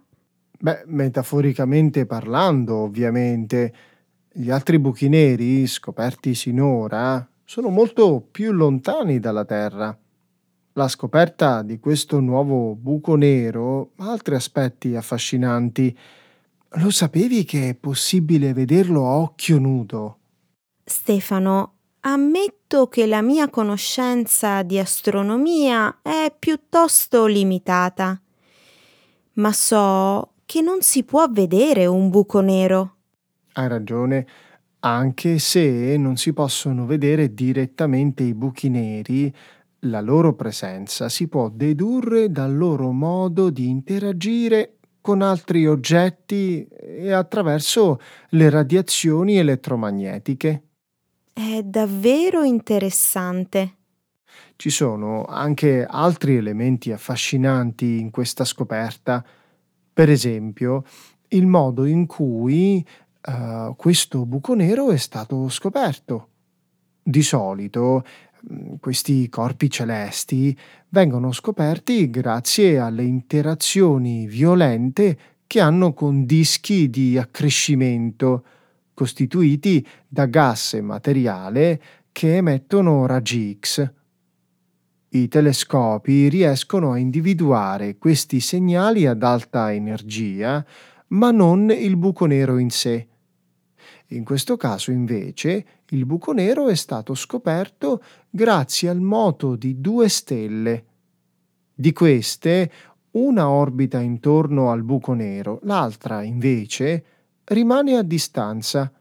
Beh, 0.64 0.84
metaforicamente 0.86 2.06
parlando, 2.06 2.78
ovviamente. 2.78 3.74
Gli 4.32 4.50
altri 4.50 4.80
buchi 4.80 5.10
neri, 5.10 5.68
scoperti 5.68 6.34
sinora, 6.34 7.28
sono 7.44 7.68
molto 7.68 8.26
più 8.32 8.54
lontani 8.54 9.20
dalla 9.20 9.44
Terra. 9.44 9.98
La 10.72 10.88
scoperta 10.88 11.64
di 11.64 11.80
questo 11.80 12.22
nuovo 12.22 12.76
buco 12.76 13.16
nero 13.16 13.92
ha 13.98 14.10
altri 14.10 14.36
aspetti 14.36 14.96
affascinanti. 14.96 15.98
Lo 16.76 16.92
sapevi 16.92 17.44
che 17.44 17.68
è 17.68 17.76
possibile 17.76 18.54
vederlo 18.54 19.06
a 19.06 19.18
occhio 19.18 19.60
nudo? 19.60 20.18
Stefano, 20.82 21.74
ammetto 22.00 22.88
che 22.88 23.06
la 23.06 23.22
mia 23.22 23.50
conoscenza 23.50 24.64
di 24.64 24.80
astronomia 24.80 26.00
è 26.02 26.34
piuttosto 26.40 27.26
limitata, 27.26 28.18
ma 29.34 29.52
so 29.52 30.33
che 30.46 30.62
non 30.62 30.82
si 30.82 31.04
può 31.04 31.28
vedere 31.30 31.86
un 31.86 32.10
buco 32.10 32.42
nero. 32.42 32.96
Hai 33.54 33.68
ragione, 33.68 34.28
anche 34.80 35.40
se 35.40 35.96
non 35.98 36.18
si 36.18 36.34
possono 36.34 36.86
vedere 36.86 37.34
direttamente 37.34 38.24
i 38.24 38.34
buchi 38.34 38.70
neri, 38.70 39.34
la 39.86 40.02
loro 40.02 40.34
presenza 40.34 41.10
si 41.10 41.28
può 41.28 41.50
dedurre 41.50 42.32
dal 42.32 42.56
loro 42.56 42.92
modo 42.92 43.50
di 43.50 43.68
interagire 43.70 44.78
con 45.02 45.22
altri 45.22 45.68
oggetti 45.68 46.66
e 46.66 47.12
attraverso 47.12 48.00
le 48.30 48.50
radiazioni 48.50 49.38
elettromagnetiche. 49.38 50.64
È 51.34 51.62
davvero 51.62 52.44
interessante. 52.44 53.76
Ci 54.56 54.70
sono 54.70 55.26
anche 55.26 55.86
altri 55.86 56.38
elementi 56.38 56.92
affascinanti 56.92 58.00
in 58.00 58.12
questa 58.12 58.46
scoperta, 58.46 59.26
per 59.94 60.10
esempio 60.10 60.84
il 61.30 61.48
modo 61.48 61.86
in 61.86 62.06
cui 62.06 62.86
uh, 63.28 63.76
questo 63.76 64.26
buco 64.26 64.54
nero 64.54 64.92
è 64.92 64.98
stato 64.98 65.50
scoperto. 65.50 66.28
Di 67.02 67.22
solito 67.22 68.04
Mm, 68.52 68.76
questi 68.82 69.30
corpi 69.30 69.70
celesti 69.70 70.58
vengono 70.90 71.32
scoperti 71.32 72.10
grazie 72.10 72.78
alle 72.78 73.04
interazioni 73.04 74.28
violente 74.28 75.18
che 75.48 75.62
hanno 75.62 75.94
con 75.94 76.26
dischi 76.26 76.90
di 76.90 77.18
accrescimento 77.18 78.44
costituiti 78.94 79.86
da 80.08 80.26
gas 80.26 80.74
e 80.74 80.82
materiale 80.82 81.82
che 82.12 82.38
emettono 82.38 83.06
raggi 83.06 83.58
X. 83.60 83.92
I 85.16 85.28
telescopi 85.28 86.28
riescono 86.28 86.94
a 86.94 86.98
individuare 86.98 88.00
questi 88.00 88.40
segnali 88.40 89.06
ad 89.06 89.22
alta 89.22 89.72
energia, 89.72 90.66
ma 91.10 91.30
non 91.30 91.70
il 91.70 91.98
buco 91.98 92.26
nero 92.26 92.58
in 92.58 92.72
sé. 92.72 93.08
In 94.08 94.24
questo 94.24 94.58
caso, 94.58 94.90
invece, 94.90 95.66
il 95.90 96.08
buco 96.08 96.32
nero 96.32 96.68
è 96.68 96.74
stato 96.74 97.14
scoperto 97.14 98.02
grazie 98.28 98.90
al 98.90 99.02
moto 99.02 99.56
di 99.56 99.80
due 99.80 100.10
stelle. 100.10 100.86
Di 101.76 101.94
queste, 101.94 102.72
una 103.12 103.50
orbita 103.50 104.00
intorno 104.00 104.72
al 104.72 104.82
buco 104.82 105.14
nero, 105.14 105.60
l'altra, 105.62 106.24
invece, 106.24 107.06
rimane 107.44 107.98
a 107.98 108.02
distanza, 108.02 108.92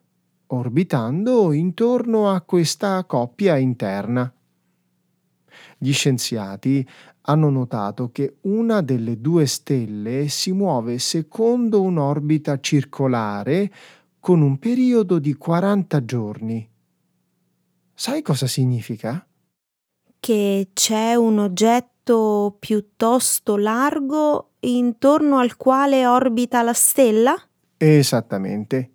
orbitando 0.49 1.53
intorno 1.53 2.29
a 2.29 2.43
questa 2.43 3.03
coppia 3.05 3.57
interna. 3.57 4.31
Gli 5.79 5.93
scienziati 5.93 6.87
hanno 7.23 7.51
notato 7.51 8.11
che 8.11 8.37
una 8.43 8.81
delle 8.81 9.21
due 9.21 9.47
stelle 9.47 10.29
si 10.29 10.53
muove 10.53 10.99
secondo 10.99 11.83
un'orbita 11.83 12.59
circolare 12.61 13.71
con 14.19 14.41
un 14.41 14.59
periodo 14.59 15.19
di 15.19 15.35
40 15.35 16.05
giorni. 16.05 16.71
Sai 17.95 18.23
cosa 18.23 18.47
significa? 18.47 19.27
Che 20.19 20.69
c'è 20.73 21.15
un 21.15 21.39
oggetto 21.39 22.57
piuttosto 22.59 23.57
largo 23.57 24.53
intorno 24.61 25.39
al 25.39 25.57
quale 25.57 26.07
orbita 26.07 26.63
la 26.63 26.73
stella? 26.73 27.37
Esattamente. 27.77 28.91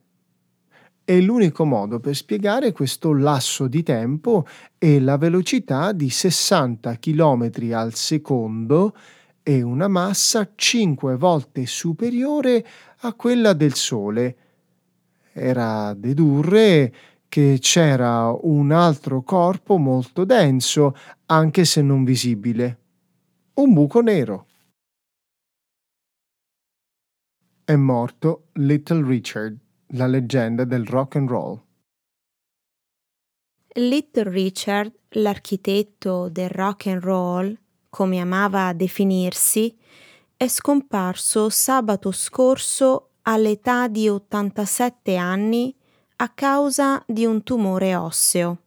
È 1.10 1.18
l'unico 1.22 1.64
modo 1.64 2.02
per 2.02 2.18
spiegare 2.18 2.74
questo 2.74 3.14
lasso 3.14 3.70
di 3.70 3.82
tempo 3.82 4.46
e 4.78 5.00
la 5.00 5.16
velocità 5.16 5.94
di 5.94 6.10
60 6.10 6.98
km 6.98 7.50
al 7.72 7.94
secondo 7.94 8.94
e 9.42 9.62
una 9.62 9.88
massa 9.88 10.52
5 10.54 11.16
volte 11.16 11.66
superiore 11.66 12.68
a 13.04 13.14
quella 13.14 13.54
del 13.54 13.74
Sole. 13.76 14.38
Era 15.32 15.94
dedurre 15.94 16.94
che 17.30 17.60
c'era 17.62 18.38
un 18.42 18.74
altro 18.74 19.22
corpo 19.22 19.78
molto 19.78 20.26
denso, 20.26 20.94
anche 21.28 21.64
se 21.64 21.82
non 21.82 22.04
visibile. 22.04 22.80
Un 23.54 23.72
buco 23.72 24.02
nero. 24.02 24.48
È 27.64 27.76
morto 27.78 28.48
Little 28.56 29.08
Richard, 29.08 29.58
la 29.92 30.08
leggenda 30.08 30.66
del 30.66 30.86
rock 30.86 31.16
and 31.16 31.30
roll. 31.30 31.62
Little 33.76 34.30
Richard, 34.30 34.92
l'architetto 35.10 36.30
del 36.30 36.50
rock 36.50 36.88
and 36.88 37.02
roll, 37.02 37.58
come 37.90 38.20
amava 38.20 38.74
definirsi, 38.74 39.78
è 40.36 40.48
scomparso 40.48 41.50
sabato 41.50 42.12
scorso 42.12 43.12
all'età 43.24 43.88
di 43.88 44.10
87 44.10 45.16
anni 45.16 45.74
a 46.18 46.30
causa 46.30 47.04
di 47.08 47.26
un 47.26 47.44
tumore 47.44 47.96
osseo. 47.96 48.62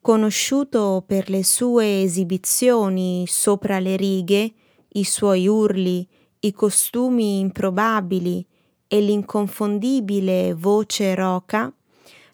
Conosciuto 0.00 1.02
per 1.06 1.28
le 1.28 1.42
sue 1.42 2.02
esibizioni 2.02 3.26
sopra 3.26 3.78
le 3.78 3.96
righe, 3.96 4.54
i 4.90 5.04
suoi 5.04 5.46
urli, 5.46 6.06
i 6.40 6.52
costumi 6.52 7.40
improbabili 7.40 8.46
e 8.88 9.00
l'inconfondibile 9.00 10.54
voce 10.54 11.14
roca, 11.14 11.72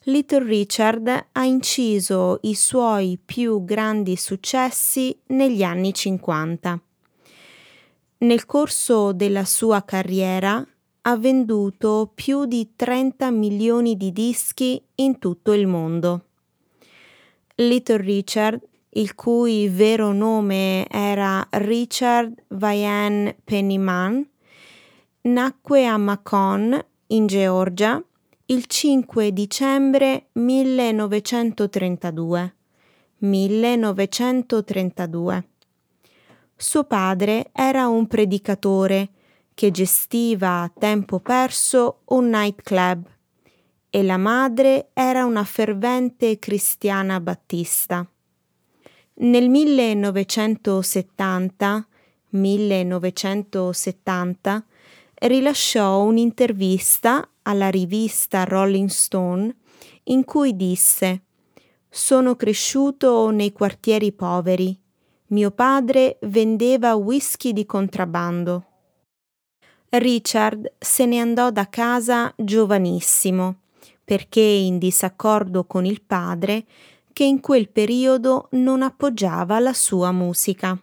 Little 0.04 0.44
Richard 0.44 1.26
ha 1.32 1.44
inciso 1.44 2.38
i 2.42 2.54
suoi 2.54 3.18
più 3.22 3.64
grandi 3.64 4.16
successi 4.16 5.18
negli 5.28 5.62
anni 5.62 5.92
50. 5.92 6.80
Nel 8.18 8.46
corso 8.46 9.12
della 9.12 9.44
sua 9.44 9.82
carriera 9.84 10.66
ha 11.06 11.16
venduto 11.16 12.10
più 12.14 12.44
di 12.44 12.72
30 12.76 13.30
milioni 13.30 13.96
di 13.96 14.12
dischi 14.12 14.82
in 14.96 15.18
tutto 15.18 15.52
il 15.52 15.66
mondo. 15.66 16.24
Little 17.56 17.98
Richard, 17.98 18.60
il 18.90 19.14
cui 19.14 19.68
vero 19.68 20.12
nome 20.12 20.86
era 20.88 21.46
Richard 21.50 22.44
Vian 22.48 23.34
Pennyman, 23.44 24.26
nacque 25.26 25.86
a 25.86 25.96
Macon, 25.96 26.78
in 27.06 27.26
Georgia, 27.26 27.98
il 28.46 28.66
5 28.66 29.32
dicembre 29.32 30.26
1932. 30.32 32.54
1932. 33.18 35.48
Suo 36.54 36.84
padre 36.84 37.48
era 37.52 37.88
un 37.88 38.06
predicatore 38.06 39.08
che 39.54 39.70
gestiva 39.70 40.60
a 40.60 40.70
tempo 40.76 41.20
perso 41.20 42.00
un 42.06 42.28
nightclub 42.28 43.06
e 43.88 44.02
la 44.02 44.18
madre 44.18 44.90
era 44.92 45.24
una 45.24 45.44
fervente 45.44 46.38
cristiana 46.38 47.18
battista. 47.18 48.06
Nel 49.14 49.48
1970, 49.48 51.86
1970 52.28 54.66
rilasciò 55.20 56.02
un'intervista 56.02 57.28
alla 57.42 57.68
rivista 57.68 58.44
Rolling 58.44 58.88
Stone 58.88 59.54
in 60.04 60.24
cui 60.24 60.56
disse 60.56 61.22
Sono 61.88 62.36
cresciuto 62.36 63.30
nei 63.30 63.52
quartieri 63.52 64.12
poveri. 64.12 64.78
Mio 65.28 65.50
padre 65.50 66.18
vendeva 66.22 66.94
whisky 66.94 67.52
di 67.52 67.64
contrabbando. 67.66 68.64
Richard 69.90 70.74
se 70.78 71.06
ne 71.06 71.20
andò 71.20 71.50
da 71.50 71.68
casa 71.68 72.32
giovanissimo 72.36 73.60
perché 74.04 74.40
in 74.40 74.78
disaccordo 74.78 75.64
con 75.64 75.86
il 75.86 76.02
padre 76.02 76.64
che 77.12 77.24
in 77.24 77.40
quel 77.40 77.70
periodo 77.70 78.48
non 78.52 78.82
appoggiava 78.82 79.58
la 79.60 79.72
sua 79.72 80.12
musica. 80.12 80.78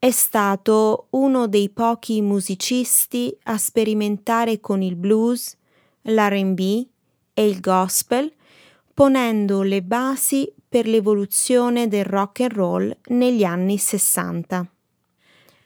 È 0.00 0.12
stato 0.12 1.08
uno 1.10 1.48
dei 1.48 1.70
pochi 1.70 2.22
musicisti 2.22 3.36
a 3.44 3.58
sperimentare 3.58 4.60
con 4.60 4.80
il 4.80 4.94
blues, 4.94 5.56
l'RB 6.02 6.86
e 7.34 7.44
il 7.44 7.58
gospel, 7.58 8.32
ponendo 8.94 9.62
le 9.62 9.82
basi 9.82 10.52
per 10.68 10.86
l'evoluzione 10.86 11.88
del 11.88 12.04
rock 12.04 12.42
and 12.42 12.52
roll 12.52 12.96
negli 13.06 13.42
anni 13.42 13.76
60. 13.76 14.70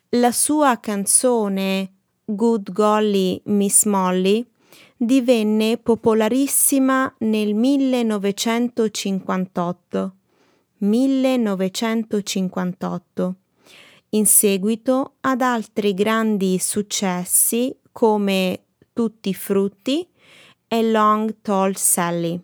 La 0.08 0.32
sua 0.32 0.80
canzone 0.80 1.92
Good 2.24 2.72
Golly 2.72 3.38
Miss 3.44 3.84
Molly 3.84 4.48
divenne 4.96 5.76
popolarissima 5.76 7.16
nel 7.18 7.54
1958. 7.54 10.14
1958 10.78 13.36
in 14.14 14.26
seguito 14.26 15.14
ad 15.20 15.40
altri 15.40 15.94
grandi 15.94 16.58
successi 16.58 17.74
come 17.92 18.64
Tutti 18.92 19.30
i 19.30 19.34
frutti 19.34 20.06
e 20.68 20.90
Long 20.90 21.36
Tall 21.40 21.72
Sally. 21.72 22.38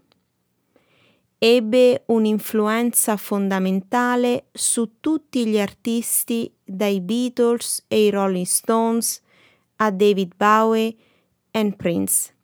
Ebbe 1.36 2.04
un'influenza 2.06 3.18
fondamentale 3.18 4.46
su 4.52 4.98
tutti 4.98 5.46
gli 5.46 5.58
artisti 5.58 6.50
dai 6.64 7.02
Beatles 7.02 7.84
e 7.86 8.06
i 8.06 8.10
Rolling 8.10 8.46
Stones 8.46 9.20
a 9.76 9.90
David 9.90 10.32
Bowie 10.36 10.96
e 11.50 11.72
Prince, 11.76 12.34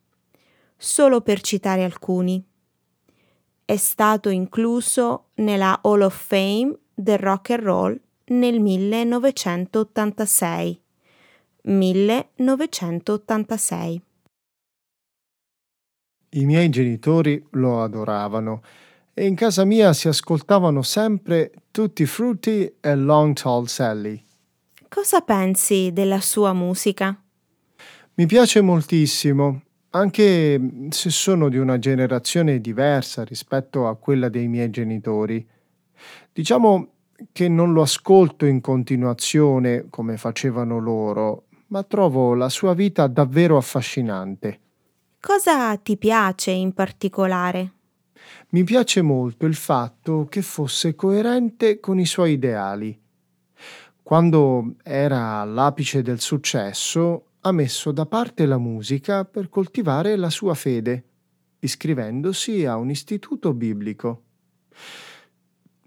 solo 0.77 1.21
per 1.21 1.41
citare 1.41 1.83
alcuni. 1.83 2.43
È 3.65 3.75
stato 3.75 4.29
incluso 4.29 5.29
nella 5.35 5.79
Hall 5.81 6.01
of 6.01 6.15
Fame 6.15 6.77
del 6.93 7.17
rock 7.17 7.49
and 7.49 7.63
roll 7.63 7.99
nel 8.27 8.59
1986. 8.59 10.81
1986. 11.63 14.01
I 16.29 16.45
miei 16.45 16.69
genitori 16.69 17.43
lo 17.51 17.81
adoravano 17.81 18.61
e 19.13 19.25
in 19.25 19.35
casa 19.35 19.63
mia 19.63 19.93
si 19.93 20.09
ascoltavano 20.09 20.81
sempre 20.81 21.53
Tutti 21.71 22.05
Frutti 22.05 22.75
e 22.81 22.95
Long 22.95 23.33
Tall 23.33 23.63
Sally. 23.65 24.21
Cosa 24.89 25.21
pensi 25.21 25.93
della 25.93 26.19
sua 26.19 26.51
musica? 26.53 27.17
Mi 28.15 28.25
piace 28.25 28.59
moltissimo, 28.61 29.61
anche 29.91 30.87
se 30.89 31.09
sono 31.09 31.47
di 31.49 31.57
una 31.57 31.79
generazione 31.79 32.59
diversa 32.59 33.23
rispetto 33.23 33.87
a 33.87 33.95
quella 33.95 34.27
dei 34.29 34.47
miei 34.47 34.69
genitori. 34.69 35.47
Diciamo 36.31 36.94
che 37.31 37.47
non 37.47 37.73
lo 37.73 37.81
ascolto 37.81 38.45
in 38.45 38.61
continuazione 38.61 39.87
come 39.89 40.17
facevano 40.17 40.79
loro, 40.79 41.45
ma 41.67 41.83
trovo 41.83 42.33
la 42.33 42.49
sua 42.49 42.73
vita 42.73 43.07
davvero 43.07 43.57
affascinante. 43.57 44.59
Cosa 45.19 45.75
ti 45.77 45.97
piace 45.97 46.51
in 46.51 46.73
particolare? 46.73 47.71
Mi 48.49 48.63
piace 48.63 49.01
molto 49.01 49.45
il 49.45 49.55
fatto 49.55 50.27
che 50.29 50.41
fosse 50.41 50.95
coerente 50.95 51.79
con 51.79 51.99
i 51.99 52.05
suoi 52.05 52.33
ideali. 52.33 52.99
Quando 54.01 54.75
era 54.83 55.39
all'apice 55.39 56.01
del 56.01 56.19
successo, 56.19 57.31
ha 57.41 57.51
messo 57.51 57.91
da 57.91 58.05
parte 58.05 58.45
la 58.45 58.57
musica 58.57 59.25
per 59.25 59.49
coltivare 59.49 60.15
la 60.15 60.29
sua 60.29 60.53
fede, 60.53 61.03
iscrivendosi 61.59 62.65
a 62.65 62.75
un 62.75 62.89
istituto 62.89 63.53
biblico. 63.53 64.23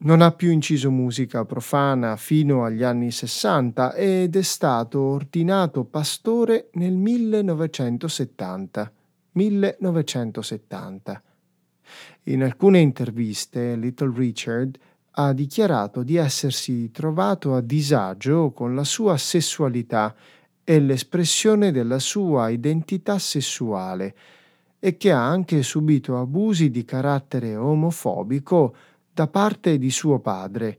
Non 0.00 0.20
ha 0.20 0.30
più 0.30 0.52
inciso 0.52 0.92
musica 0.92 1.44
profana 1.44 2.14
fino 2.14 2.62
agli 2.62 2.84
anni 2.84 3.11
60 3.11 3.94
ed 3.94 4.37
è 4.37 4.42
stato 4.42 5.00
ordinato 5.00 5.82
pastore 5.82 6.68
nel 6.74 6.92
1970. 6.94 8.92
1970. 9.32 11.22
In 12.24 12.44
alcune 12.44 12.78
interviste 12.78 13.74
Little 13.74 14.12
Richard 14.14 14.78
ha 15.12 15.32
dichiarato 15.32 16.04
di 16.04 16.14
essersi 16.14 16.92
trovato 16.92 17.56
a 17.56 17.61
disagio 17.61 18.52
con 18.52 18.76
la 18.76 18.84
sua 18.84 19.16
sessualità 19.16 20.14
e 20.62 20.78
l'espressione 20.78 21.72
della 21.72 21.98
sua 21.98 22.50
identità 22.50 23.18
sessuale 23.18 24.14
e 24.78 24.96
che 24.96 25.11
ha 25.11 25.26
anche 25.26 25.64
subito 25.64 26.20
abusi 26.20 26.70
di 26.70 26.84
carattere 26.84 27.56
omofobico 27.56 28.76
da 29.18 29.26
parte 29.26 29.78
di 29.78 29.90
suo 29.90 30.20
padre. 30.20 30.78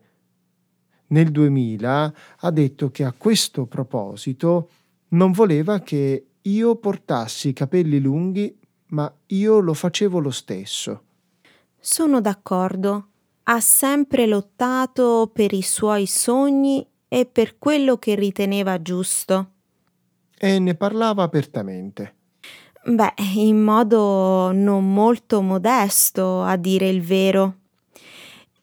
Nel 1.08 1.30
2000 1.30 2.14
ha 2.40 2.52
detto 2.52 2.90
che 2.90 3.04
a 3.04 3.12
questo 3.12 3.66
proposito 3.66 4.70
non 5.10 5.34
voleva 5.34 5.82
che 5.82 6.28
io 6.42 6.76
portassi 6.78 7.50
i 7.50 7.54
capelli 7.54 8.00
lunghi, 8.00 8.58
ma 8.92 9.14
io 9.28 9.60
lo 9.60 9.74
facevo 9.74 10.20
lo 10.20 10.30
stesso. 10.30 11.04
Sono 11.78 12.22
d'accordo. 12.22 13.08
Ha 13.44 13.60
sempre 13.60 14.26
lottato 14.26 15.30
per 15.34 15.52
i 15.52 15.62
suoi 15.62 16.06
sogni 16.06 16.88
e 17.10 17.26
per 17.26 17.58
quello 17.58 17.98
che 17.98 18.16
riteneva 18.16 18.82
giusto. 18.82 19.52
E 20.38 20.60
ne 20.60 20.76
parlava 20.76 21.24
apertamente. 21.24 22.16
Beh, 22.86 23.16
in 23.36 23.62
modo 23.62 24.54
non 24.54 24.94
molto 24.94 25.42
modesto, 25.42 26.42
a 26.42 26.56
dire 26.56 26.88
il 26.88 27.02
vero. 27.02 27.59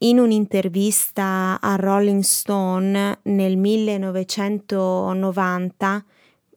In 0.01 0.19
un'intervista 0.19 1.59
a 1.59 1.77
Rolling 1.77 2.21
Stone 2.21 3.21
nel 3.23 3.57
1990, 3.57 6.05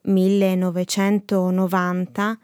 1990 0.02 2.38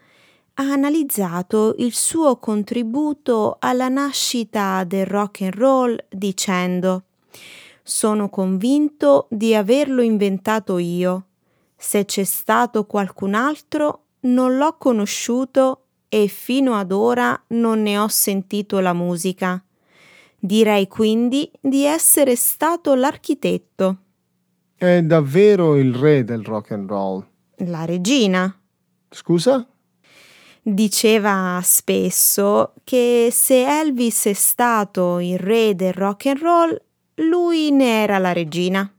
ha 0.59 0.63
analizzato 0.63 1.75
il 1.77 1.93
suo 1.93 2.37
contributo 2.37 3.57
alla 3.59 3.89
nascita 3.89 4.83
del 4.85 5.05
rock 5.05 5.41
and 5.41 5.53
roll 5.53 6.03
dicendo 6.09 7.03
Sono 7.83 8.27
convinto 8.29 9.27
di 9.29 9.53
averlo 9.53 10.01
inventato 10.01 10.79
io. 10.79 11.25
Se 11.75 12.05
c'è 12.05 12.23
stato 12.23 12.87
qualcun 12.87 13.35
altro, 13.35 14.05
non 14.21 14.57
l'ho 14.57 14.77
conosciuto 14.79 15.83
e 16.09 16.27
fino 16.27 16.73
ad 16.73 16.91
ora 16.91 17.39
non 17.49 17.83
ne 17.83 17.99
ho 17.99 18.07
sentito 18.07 18.79
la 18.79 18.93
musica. 18.93 19.61
Direi 20.39 20.87
quindi 20.87 21.51
di 21.59 21.83
essere 21.83 22.35
stato 22.35 22.93
l'architetto. 22.93 23.97
È 24.75 25.01
davvero 25.01 25.75
il 25.75 25.93
re 25.95 26.23
del 26.23 26.43
rock 26.43 26.71
and 26.71 26.87
roll. 26.87 27.27
La 27.61 27.85
regina. 27.85 28.55
Scusa? 29.09 29.67
Diceva 30.61 31.59
spesso 31.63 32.73
che 32.83 33.29
se 33.31 33.79
Elvis 33.79 34.25
è 34.25 34.33
stato 34.33 35.19
il 35.19 35.39
re 35.39 35.73
del 35.75 35.93
rock 35.93 36.25
and 36.27 36.39
roll, 36.39 36.81
lui 37.15 37.71
ne 37.71 38.03
era 38.03 38.17
la 38.19 38.33
regina. 38.33 38.91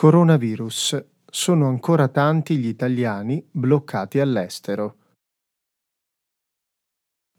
Coronavirus. 0.00 1.04
Sono 1.28 1.66
ancora 1.66 2.06
tanti 2.06 2.56
gli 2.56 2.68
italiani 2.68 3.44
bloccati 3.50 4.20
all'estero. 4.20 4.94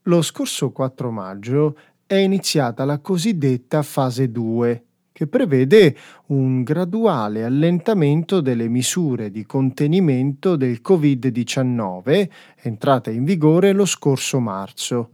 Lo 0.02 0.22
scorso 0.22 0.74
4 0.74 1.10
maggio 1.10 1.78
è 2.06 2.16
iniziata 2.16 2.84
la 2.84 3.00
cosiddetta 3.00 3.82
fase 3.82 4.30
2, 4.30 4.86
che 5.14 5.28
prevede 5.28 5.96
un 6.26 6.64
graduale 6.64 7.46
allentamento 7.46 8.42
delle 8.42 8.68
misure 8.68 9.32
di 9.32 9.46
contenimento 9.46 10.58
del 10.58 10.82
Covid-19 10.84 12.30
entrate 12.64 13.12
in 13.12 13.24
vigore 13.24 13.72
lo 13.72 13.86
scorso 13.86 14.42
marzo. 14.42 15.12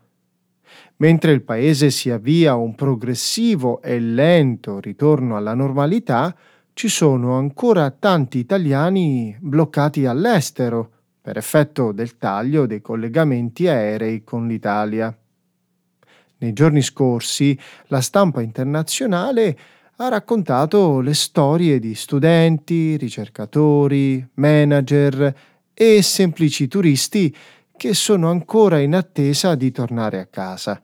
Mentre 0.95 1.31
il 1.33 1.43
Paese 1.43 1.91
si 1.91 2.09
avvia 2.09 2.53
a 2.53 2.55
un 2.55 2.73
progressivo 2.73 3.83
e 3.83 3.99
lento 3.99 4.79
ritorno 4.79 5.37
alla 5.37 5.53
normalità, 5.53 6.35
ci 6.75 6.89
sono 6.89 7.37
ancora 7.37 7.89
tanti 7.89 8.37
italiani 8.37 9.33
bloccati 9.39 10.05
all'estero 10.05 10.91
per 11.21 11.37
effetto 11.37 11.93
del 11.93 12.17
taglio 12.17 12.65
dei 12.65 12.81
collegamenti 12.81 13.69
aerei 13.69 14.25
con 14.25 14.45
l'Italia. 14.45 15.17
Nei 16.39 16.51
giorni 16.51 16.81
scorsi 16.81 17.57
la 17.87 18.01
stampa 18.01 18.41
internazionale 18.41 19.57
ha 19.95 20.09
raccontato 20.09 20.99
le 20.99 21.13
storie 21.13 21.79
di 21.79 21.95
studenti, 21.95 22.97
ricercatori, 22.97 24.27
manager 24.33 25.33
e 25.73 26.01
semplici 26.01 26.67
turisti 26.67 27.33
che 27.77 27.93
sono 27.93 28.29
ancora 28.29 28.79
in 28.79 28.95
attesa 28.95 29.55
di 29.55 29.71
tornare 29.71 30.19
a 30.19 30.25
casa. 30.25 30.83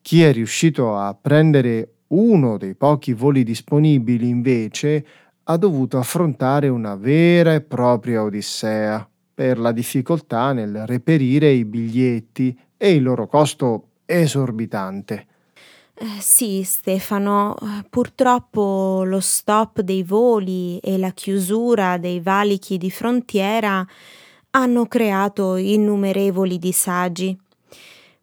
Chi 0.00 0.22
è 0.22 0.32
riuscito 0.32 0.96
a 0.96 1.12
prendere 1.12 1.97
uno 2.08 2.56
dei 2.56 2.74
pochi 2.74 3.12
voli 3.12 3.42
disponibili, 3.42 4.28
invece, 4.28 5.04
ha 5.44 5.56
dovuto 5.56 5.98
affrontare 5.98 6.68
una 6.68 6.94
vera 6.94 7.54
e 7.54 7.62
propria 7.62 8.22
odissea 8.22 9.08
per 9.34 9.58
la 9.58 9.72
difficoltà 9.72 10.52
nel 10.52 10.84
reperire 10.86 11.50
i 11.50 11.64
biglietti 11.64 12.58
e 12.76 12.92
il 12.92 13.02
loro 13.02 13.26
costo 13.26 13.88
esorbitante. 14.04 15.26
Eh, 15.94 16.20
sì, 16.20 16.62
Stefano, 16.64 17.56
purtroppo 17.90 19.02
lo 19.04 19.20
stop 19.20 19.80
dei 19.80 20.02
voli 20.02 20.78
e 20.78 20.96
la 20.96 21.10
chiusura 21.10 21.98
dei 21.98 22.20
valichi 22.20 22.78
di 22.78 22.90
frontiera 22.90 23.84
hanno 24.50 24.86
creato 24.86 25.56
innumerevoli 25.56 26.58
disagi. 26.58 27.36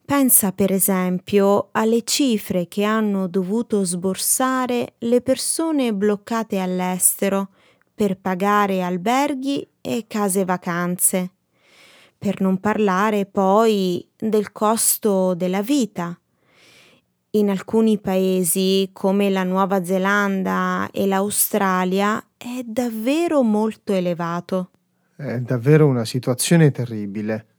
Pensa 0.06 0.52
per 0.52 0.72
esempio 0.72 1.70
alle 1.72 2.04
cifre 2.04 2.68
che 2.68 2.84
hanno 2.84 3.28
dovuto 3.28 3.84
sborsare 3.84 4.94
le 5.00 5.22
persone 5.22 5.96
bloccate 5.96 6.60
all'estero 6.60 7.50
per 7.92 8.16
pagare 8.20 8.84
alberghi 8.84 9.68
e 9.82 10.06
case 10.08 10.46
vacanze. 10.46 11.32
Per 12.20 12.40
non 12.40 12.60
parlare 12.60 13.26
poi 13.26 14.08
del 14.16 14.52
costo 14.52 15.34
della 15.34 15.64
vita. 15.64 16.16
In 17.32 17.50
alcuni 17.50 17.98
paesi, 17.98 18.92
come 18.94 19.32
la 19.32 19.44
Nuova 19.44 19.84
Zelanda 19.84 20.88
e 20.92 21.08
l'Australia, 21.08 22.24
è 22.38 22.62
davvero 22.64 23.42
molto 23.42 23.92
elevato. 23.92 24.70
È 25.16 25.40
davvero 25.40 25.88
una 25.88 26.06
situazione 26.06 26.70
terribile. 26.70 27.55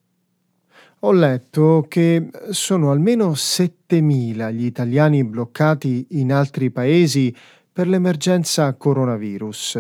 Ho 1.01 1.13
letto 1.13 1.85
che 1.89 2.31
sono 2.51 2.91
almeno 2.91 3.33
7.000 3.33 4.53
gli 4.53 4.65
italiani 4.65 5.25
bloccati 5.25 6.07
in 6.11 6.33
altri 6.33 6.71
paesi 6.71 7.35
per 7.73 7.87
l'emergenza 7.87 8.73
coronavirus 8.75 9.79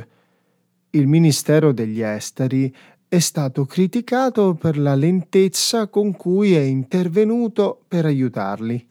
il 0.96 1.06
Ministero 1.06 1.72
degli 1.72 2.00
Esteri 2.00 2.74
è 3.08 3.18
stato 3.18 3.64
criticato 3.66 4.54
per 4.54 4.78
la 4.78 4.94
lentezza 4.94 5.88
con 5.88 6.16
cui 6.16 6.54
è 6.54 6.60
intervenuto 6.60 7.82
per 7.86 8.06
aiutarli. 8.06 8.88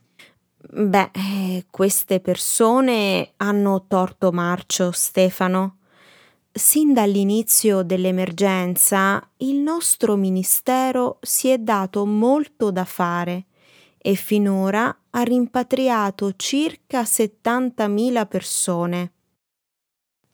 Beh, 0.68 1.12
eh, 1.14 1.66
queste 1.70 2.20
persone 2.20 3.32
hanno 3.38 3.86
torto 3.88 4.32
marcio, 4.32 4.92
Stefano. 4.92 5.78
Sin 6.58 6.94
dall'inizio 6.94 7.84
dell'emergenza 7.84 9.22
il 9.38 9.58
nostro 9.58 10.16
Ministero 10.16 11.18
si 11.22 11.50
è 11.50 11.58
dato 11.58 12.06
molto 12.06 12.72
da 12.72 12.86
fare 12.86 13.48
e 13.98 14.16
finora 14.16 14.98
ha 15.10 15.22
rimpatriato 15.22 16.32
circa 16.38 17.02
70.000 17.02 18.28
persone 18.28 19.12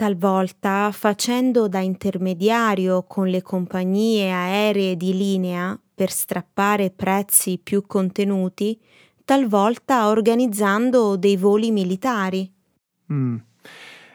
talvolta 0.02 0.92
facendo 0.92 1.68
da 1.68 1.80
intermediario 1.80 3.04
con 3.04 3.28
le 3.28 3.44
compagnie 3.44 4.32
aeree 4.32 4.98
di 4.98 5.16
linea 5.16 5.80
per 5.94 6.10
strappare 6.10 6.90
prezzi 6.90 7.60
più 7.60 7.86
contenuti, 7.86 8.80
talvolta 9.24 10.08
organizzando 10.08 11.18
dei 11.18 11.38
voli 11.38 11.70
militari. 11.70 12.52
Mm. 13.14 13.38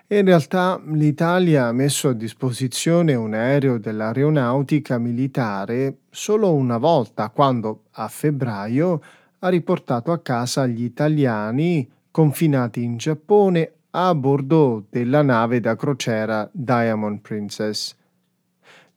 In 0.09 0.25
realtà 0.25 0.81
l'Italia 0.87 1.67
ha 1.67 1.73
messo 1.73 2.11
a 2.11 2.13
disposizione 2.13 3.15
un 3.15 3.35
aereo 3.35 3.77
dell'aeronautica 3.77 4.99
militare 4.99 5.97
solo 6.11 6.55
una 6.55 6.79
volta, 6.79 7.29
quando 7.31 7.87
a 7.91 8.07
febbraio 8.07 9.03
ha 9.41 9.49
riportato 9.49 10.13
a 10.13 10.21
casa 10.21 10.65
gli 10.65 10.85
italiani 10.85 11.91
confinati 12.13 12.85
in 12.85 12.99
Giappone 12.99 13.73
a 13.91 14.15
bordo 14.15 14.85
della 14.89 15.23
nave 15.23 15.59
da 15.59 15.75
crociera 15.75 16.49
Diamond 16.53 17.19
Princess. 17.19 17.97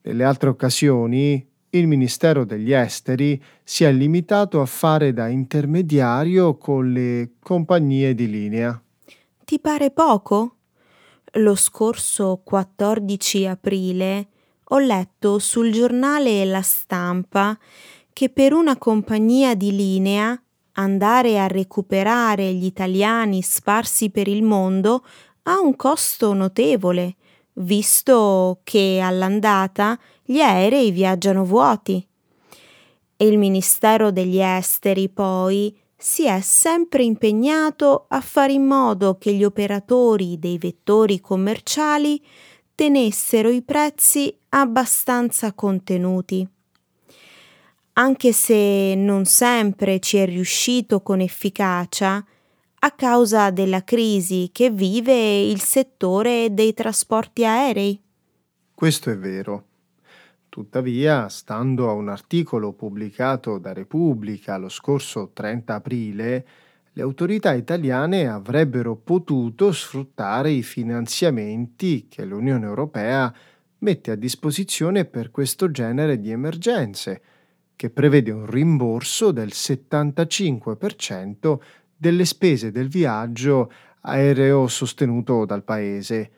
Nelle 0.02 0.22
altre 0.22 0.48
occasioni 0.48 1.44
il 1.70 1.88
Ministero 1.88 2.44
degli 2.44 2.72
Esteri 2.72 3.42
si 3.64 3.82
è 3.82 3.90
limitato 3.90 4.60
a 4.60 4.66
fare 4.66 5.12
da 5.12 5.26
intermediario 5.26 6.56
con 6.56 6.92
le 6.92 7.32
compagnie 7.40 8.14
di 8.14 8.30
linea. 8.30 8.80
Ti 9.44 9.58
pare 9.58 9.90
poco? 9.90 10.54
Lo 11.34 11.54
scorso 11.54 12.40
14 12.42 13.46
aprile 13.46 14.26
ho 14.64 14.78
letto 14.78 15.38
sul 15.38 15.70
giornale 15.70 16.44
La 16.44 16.60
Stampa 16.60 17.56
che 18.12 18.30
per 18.30 18.52
una 18.52 18.76
compagnia 18.76 19.54
di 19.54 19.76
linea 19.76 20.40
andare 20.72 21.38
a 21.38 21.46
recuperare 21.46 22.52
gli 22.52 22.64
italiani 22.64 23.42
sparsi 23.42 24.10
per 24.10 24.26
il 24.26 24.42
mondo 24.42 25.04
ha 25.44 25.60
un 25.60 25.76
costo 25.76 26.32
notevole, 26.32 27.14
visto 27.54 28.58
che 28.64 28.98
all'andata 29.00 29.96
gli 30.24 30.40
aerei 30.40 30.90
viaggiano 30.90 31.44
vuoti. 31.44 32.04
E 33.16 33.24
il 33.24 33.38
Ministero 33.38 34.10
degli 34.10 34.40
Esteri 34.40 35.08
poi 35.08 35.78
si 36.00 36.26
è 36.26 36.40
sempre 36.40 37.04
impegnato 37.04 38.06
a 38.08 38.20
fare 38.20 38.52
in 38.52 38.64
modo 38.64 39.18
che 39.18 39.32
gli 39.34 39.44
operatori 39.44 40.38
dei 40.38 40.58
vettori 40.58 41.20
commerciali 41.20 42.20
tenessero 42.74 43.50
i 43.50 43.62
prezzi 43.62 44.34
abbastanza 44.48 45.52
contenuti 45.52 46.48
anche 48.00 48.32
se 48.32 48.94
non 48.96 49.26
sempre 49.26 50.00
ci 50.00 50.16
è 50.16 50.24
riuscito 50.24 51.02
con 51.02 51.20
efficacia 51.20 52.24
a 52.82 52.90
causa 52.92 53.50
della 53.50 53.84
crisi 53.84 54.48
che 54.52 54.70
vive 54.70 55.40
il 55.42 55.60
settore 55.60 56.48
dei 56.52 56.72
trasporti 56.72 57.44
aerei. 57.44 58.00
Questo 58.74 59.10
è 59.10 59.18
vero. 59.18 59.66
Tuttavia, 60.50 61.28
stando 61.28 61.88
a 61.88 61.92
un 61.92 62.08
articolo 62.08 62.72
pubblicato 62.72 63.58
da 63.58 63.72
Repubblica 63.72 64.56
lo 64.56 64.68
scorso 64.68 65.30
30 65.32 65.74
aprile, 65.74 66.46
le 66.92 67.02
autorità 67.02 67.54
italiane 67.54 68.26
avrebbero 68.26 68.96
potuto 68.96 69.70
sfruttare 69.70 70.50
i 70.50 70.64
finanziamenti 70.64 72.08
che 72.08 72.24
l'Unione 72.24 72.66
Europea 72.66 73.32
mette 73.78 74.10
a 74.10 74.16
disposizione 74.16 75.04
per 75.04 75.30
questo 75.30 75.70
genere 75.70 76.18
di 76.18 76.32
emergenze, 76.32 77.22
che 77.76 77.90
prevede 77.90 78.32
un 78.32 78.46
rimborso 78.46 79.30
del 79.30 79.50
75% 79.52 81.60
delle 81.96 82.24
spese 82.24 82.72
del 82.72 82.88
viaggio 82.88 83.70
aereo 84.00 84.66
sostenuto 84.66 85.44
dal 85.44 85.62
Paese. 85.62 86.30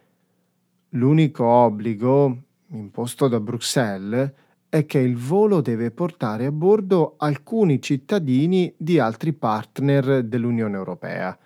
L'unico 0.90 1.46
obbligo 1.46 2.42
imposto 2.78 3.28
da 3.28 3.40
Bruxelles 3.40 4.32
è 4.68 4.86
che 4.86 4.98
il 4.98 5.16
volo 5.16 5.60
deve 5.60 5.90
portare 5.90 6.46
a 6.46 6.52
bordo 6.52 7.14
alcuni 7.18 7.80
cittadini 7.80 8.72
di 8.76 8.98
altri 8.98 9.32
partner 9.32 10.24
dell'Unione 10.24 10.76
Europea. 10.76 11.38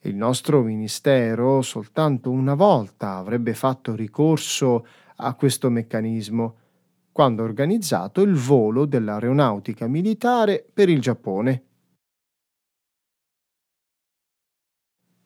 Il 0.00 0.14
nostro 0.14 0.62
Ministero 0.62 1.62
soltanto 1.62 2.30
una 2.30 2.54
volta 2.54 3.16
avrebbe 3.16 3.54
fatto 3.54 3.94
ricorso 3.94 4.86
a 5.16 5.34
questo 5.34 5.70
meccanismo 5.70 6.56
quando 7.10 7.42
ha 7.42 7.46
organizzato 7.46 8.20
il 8.20 8.34
volo 8.34 8.84
dell'aeronautica 8.84 9.88
militare 9.88 10.64
per 10.70 10.90
il 10.90 11.00
Giappone. 11.00 11.64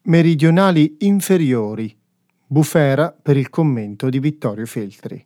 Meridionali 0.03 0.99
inferiori. 1.01 1.99
Bufera 2.52 3.12
per 3.12 3.36
il 3.36 3.48
commento 3.48 4.08
di 4.08 4.18
Vittorio 4.18 4.66
Feltri. 4.66 5.24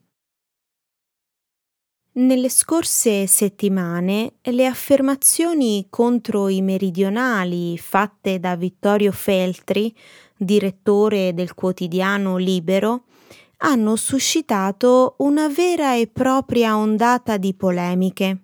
Nelle 2.16 2.50
scorse 2.50 3.26
settimane 3.26 4.34
le 4.42 4.66
affermazioni 4.66 5.86
contro 5.88 6.50
i 6.50 6.60
meridionali 6.60 7.78
fatte 7.78 8.38
da 8.38 8.56
Vittorio 8.56 9.10
Feltri 9.10 9.96
direttore 10.36 11.32
del 11.32 11.54
quotidiano 11.54 12.36
Libero, 12.36 13.04
hanno 13.60 13.96
suscitato 13.96 15.14
una 15.20 15.48
vera 15.48 15.96
e 15.96 16.08
propria 16.08 16.76
ondata 16.76 17.38
di 17.38 17.54
polemiche. 17.54 18.38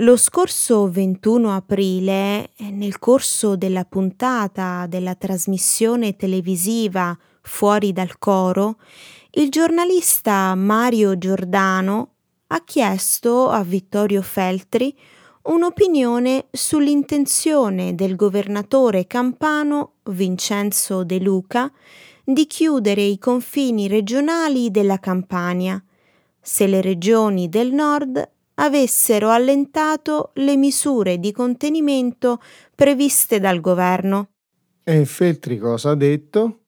Lo 0.00 0.16
scorso 0.16 0.90
21 0.90 1.54
aprile, 1.54 2.50
nel 2.72 2.98
corso 2.98 3.54
della 3.54 3.84
puntata 3.84 4.86
della 4.88 5.14
trasmissione 5.14 6.16
televisiva 6.16 7.16
Fuori 7.50 7.92
dal 7.92 8.16
coro, 8.18 8.76
il 9.32 9.50
giornalista 9.50 10.54
Mario 10.54 11.18
Giordano 11.18 12.12
ha 12.46 12.62
chiesto 12.64 13.50
a 13.50 13.62
Vittorio 13.64 14.22
Feltri 14.22 14.96
un'opinione 15.42 16.46
sull'intenzione 16.50 17.94
del 17.96 18.14
governatore 18.14 19.06
campano 19.06 19.94
Vincenzo 20.04 21.02
De 21.02 21.18
Luca 21.18 21.70
di 22.24 22.46
chiudere 22.46 23.02
i 23.02 23.18
confini 23.18 23.88
regionali 23.88 24.70
della 24.70 24.98
Campania 24.98 25.82
se 26.40 26.66
le 26.66 26.80
regioni 26.80 27.48
del 27.48 27.72
nord 27.72 28.30
avessero 28.54 29.28
allentato 29.28 30.30
le 30.34 30.56
misure 30.56 31.18
di 31.18 31.32
contenimento 31.32 32.40
previste 32.74 33.38
dal 33.38 33.60
governo. 33.60 34.28
E 34.84 35.04
Feltri 35.04 35.58
cosa 35.58 35.90
ha 35.90 35.94
detto? 35.94 36.59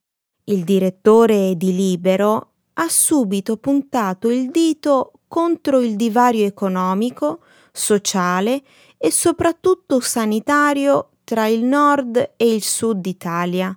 Il 0.44 0.64
direttore 0.64 1.56
di 1.56 1.72
Libero 1.72 2.52
ha 2.74 2.88
subito 2.88 3.58
puntato 3.58 4.28
il 4.28 4.50
dito 4.50 5.12
contro 5.28 5.80
il 5.80 5.94
divario 5.94 6.44
economico, 6.44 7.42
sociale 7.70 8.62
e 8.98 9.12
soprattutto 9.12 10.00
sanitario 10.00 11.10
tra 11.22 11.46
il 11.46 11.62
nord 11.62 12.32
e 12.36 12.54
il 12.54 12.62
sud 12.62 13.06
Italia, 13.06 13.76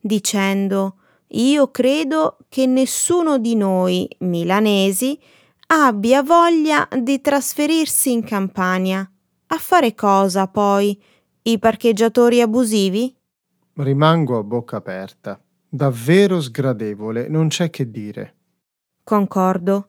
dicendo 0.00 0.94
io 1.32 1.70
credo 1.70 2.38
che 2.48 2.64
nessuno 2.64 3.38
di 3.38 3.54
noi 3.54 4.08
milanesi 4.20 5.20
abbia 5.66 6.22
voglia 6.22 6.88
di 7.02 7.20
trasferirsi 7.20 8.12
in 8.12 8.24
Campania. 8.24 9.08
A 9.48 9.58
fare 9.58 9.94
cosa 9.94 10.48
poi? 10.48 10.98
I 11.42 11.58
parcheggiatori 11.58 12.40
abusivi? 12.40 13.14
Rimango 13.74 14.38
a 14.38 14.42
bocca 14.42 14.76
aperta. 14.76 15.38
Davvero 15.68 16.40
sgradevole, 16.40 17.28
non 17.28 17.48
c'è 17.48 17.68
che 17.68 17.90
dire. 17.90 18.34
Concordo. 19.04 19.88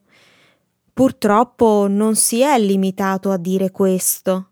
Purtroppo 0.94 1.88
non 1.90 2.16
si 2.16 2.42
è 2.42 2.60
limitato 2.60 3.32
a 3.32 3.38
dire 3.38 3.72
questo. 3.72 4.50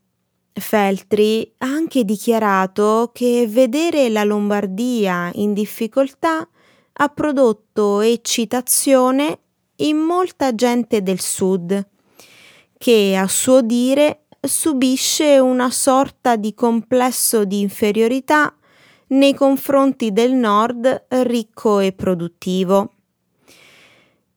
Feltri 0.54 1.54
ha 1.58 1.68
anche 1.68 2.06
dichiarato 2.06 3.12
che 3.14 3.46
vedere 3.50 4.08
la 4.10 4.24
Lombardia 4.24 5.30
in 5.34 5.54
difficoltà 5.54 6.48
ha 7.00 7.10
prodotto 7.10 8.00
eccitazione 8.00 9.40
in 9.78 9.98
molta 9.98 10.56
gente 10.56 11.04
del 11.04 11.20
sud, 11.20 11.88
che 12.78 13.16
a 13.16 13.28
suo 13.28 13.62
dire 13.62 14.24
subisce 14.40 15.38
una 15.40 15.70
sorta 15.70 16.38
di 16.38 16.54
complesso 16.54 17.44
di 17.44 17.60
inferiorità 17.60 18.57
nei 19.08 19.34
confronti 19.34 20.12
del 20.12 20.34
nord 20.34 21.06
ricco 21.10 21.80
e 21.80 21.94
produttivo. 21.94 22.92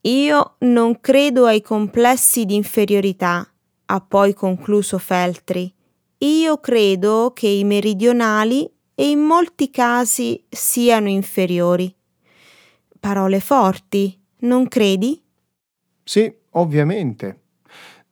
Io 0.03 0.55
non 0.61 1.01
credo 1.01 1.45
ai 1.45 1.61
complessi 1.61 2.45
di 2.45 2.55
inferiorità, 2.55 3.47
ha 3.87 4.01
poi 4.01 4.33
concluso 4.33 4.99
Feltri. 4.99 5.73
Io 6.19 6.59
credo 6.59 7.33
che 7.35 7.49
i 7.49 7.65
meridionali 7.65 8.71
e 8.95 9.11
in 9.11 9.21
molti 9.21 9.71
casi 9.71 10.45
siano 10.49 11.09
inferiori. 11.09 11.95
Parole 12.99 13.41
forti, 13.41 14.19
non 14.41 14.69
credi? 14.69 15.21
Sì, 16.05 16.33
ovviamente. 16.51 17.41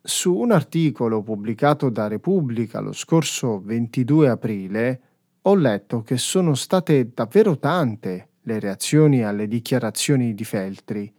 Su 0.00 0.34
un 0.34 0.52
articolo 0.52 1.22
pubblicato 1.22 1.90
da 1.90 2.08
Repubblica 2.08 2.80
lo 2.80 2.92
scorso 2.92 3.60
22 3.60 4.28
aprile 4.28 5.00
ho 5.48 5.54
letto 5.54 6.02
che 6.02 6.18
sono 6.18 6.54
state 6.54 7.10
davvero 7.14 7.58
tante 7.58 8.32
le 8.42 8.60
reazioni 8.60 9.24
alle 9.24 9.48
dichiarazioni 9.48 10.34
di 10.34 10.44
Feltri. 10.44 11.10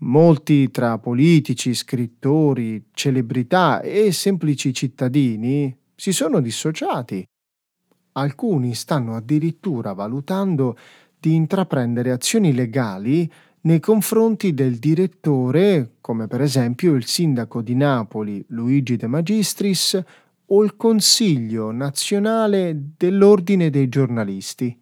Molti 0.00 0.70
tra 0.70 0.96
politici, 0.98 1.74
scrittori, 1.74 2.90
celebrità 2.92 3.80
e 3.80 4.12
semplici 4.12 4.72
cittadini 4.72 5.76
si 5.96 6.12
sono 6.12 6.40
dissociati. 6.40 7.26
Alcuni 8.12 8.74
stanno 8.74 9.16
addirittura 9.16 9.92
valutando 9.92 10.76
di 11.18 11.34
intraprendere 11.34 12.12
azioni 12.12 12.54
legali 12.54 13.28
nei 13.62 13.80
confronti 13.80 14.54
del 14.54 14.76
direttore, 14.76 15.96
come 16.00 16.28
per 16.28 16.42
esempio 16.42 16.94
il 16.94 17.06
sindaco 17.06 17.60
di 17.60 17.74
Napoli 17.74 18.44
Luigi 18.50 18.94
De 18.94 19.08
Magistris 19.08 20.00
o 20.50 20.64
il 20.64 20.76
Consiglio 20.76 21.70
nazionale 21.70 22.92
dell'Ordine 22.96 23.70
dei 23.70 23.88
giornalisti. 23.88 24.76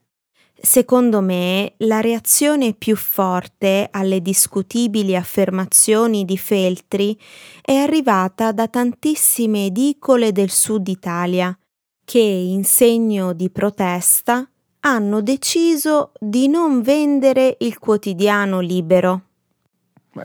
Secondo 0.59 1.21
me 1.21 1.75
la 1.79 2.01
reazione 2.01 2.73
più 2.73 2.97
forte 2.97 3.89
alle 3.91 4.23
discutibili 4.23 5.15
affermazioni 5.15 6.25
di 6.25 6.39
Feltri 6.39 7.17
è 7.61 7.75
arrivata 7.75 8.53
da 8.53 8.67
tantissime 8.67 9.67
edicole 9.67 10.33
del 10.33 10.51
sud 10.51 10.89
Italia 10.89 11.57
che, 12.05 12.21
in 12.21 12.65
segno 12.65 13.33
di 13.33 13.51
protesta, 13.51 14.49
hanno 14.81 15.21
deciso 15.21 16.13
di 16.19 16.49
non 16.49 16.81
vendere 16.81 17.57
il 17.61 17.79
quotidiano 17.79 18.61
libero. 18.61 19.23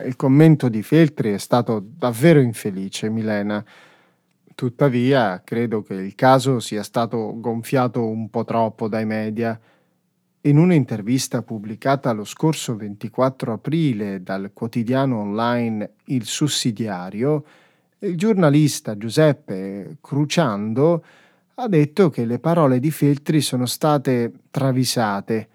Il 0.06 0.16
commento 0.16 0.70
di 0.70 0.82
Feltri 0.84 1.34
è 1.34 1.38
stato 1.40 1.84
davvero 1.84 2.40
infelice, 2.40 3.10
Milena. 3.10 3.64
Tuttavia, 4.62 5.42
credo 5.44 5.82
che 5.82 5.96
il 5.96 6.14
caso 6.14 6.60
sia 6.60 6.84
stato 6.84 7.34
gonfiato 7.40 8.06
un 8.06 8.30
po' 8.30 8.44
troppo 8.44 8.88
dai 8.88 9.08
media. 9.08 9.60
In 10.42 10.60
un'intervista 10.60 11.42
pubblicata 11.42 12.12
lo 12.12 12.24
scorso 12.26 12.76
24 12.76 13.54
aprile 13.54 14.22
dal 14.22 14.52
quotidiano 14.54 15.18
online 15.22 15.94
Il 16.06 16.26
Sussidiario, 16.26 17.44
il 17.98 18.16
giornalista 18.16 18.96
Giuseppe 18.96 19.98
Cruciando 20.00 21.04
ha 21.56 21.68
detto 21.68 22.12
che 22.12 22.26
le 22.26 22.38
parole 22.38 22.80
di 22.80 22.92
Feltri 22.92 23.42
sono 23.42 23.66
state 23.66 24.32
travisate. 24.52 25.50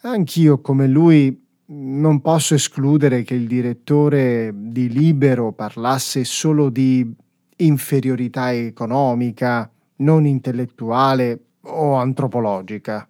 Anch'io, 0.00 0.60
come 0.60 0.88
lui, 0.88 1.46
non 1.66 2.20
posso 2.20 2.54
escludere 2.54 3.22
che 3.22 3.34
il 3.34 3.46
direttore 3.46 4.52
di 4.52 4.88
Libero 4.88 5.52
parlasse 5.52 6.24
solo 6.24 6.70
di 6.70 7.22
inferiorità 7.56 8.52
economica, 8.52 9.70
non 9.96 10.26
intellettuale 10.26 11.40
o 11.62 11.94
antropologica. 11.94 13.08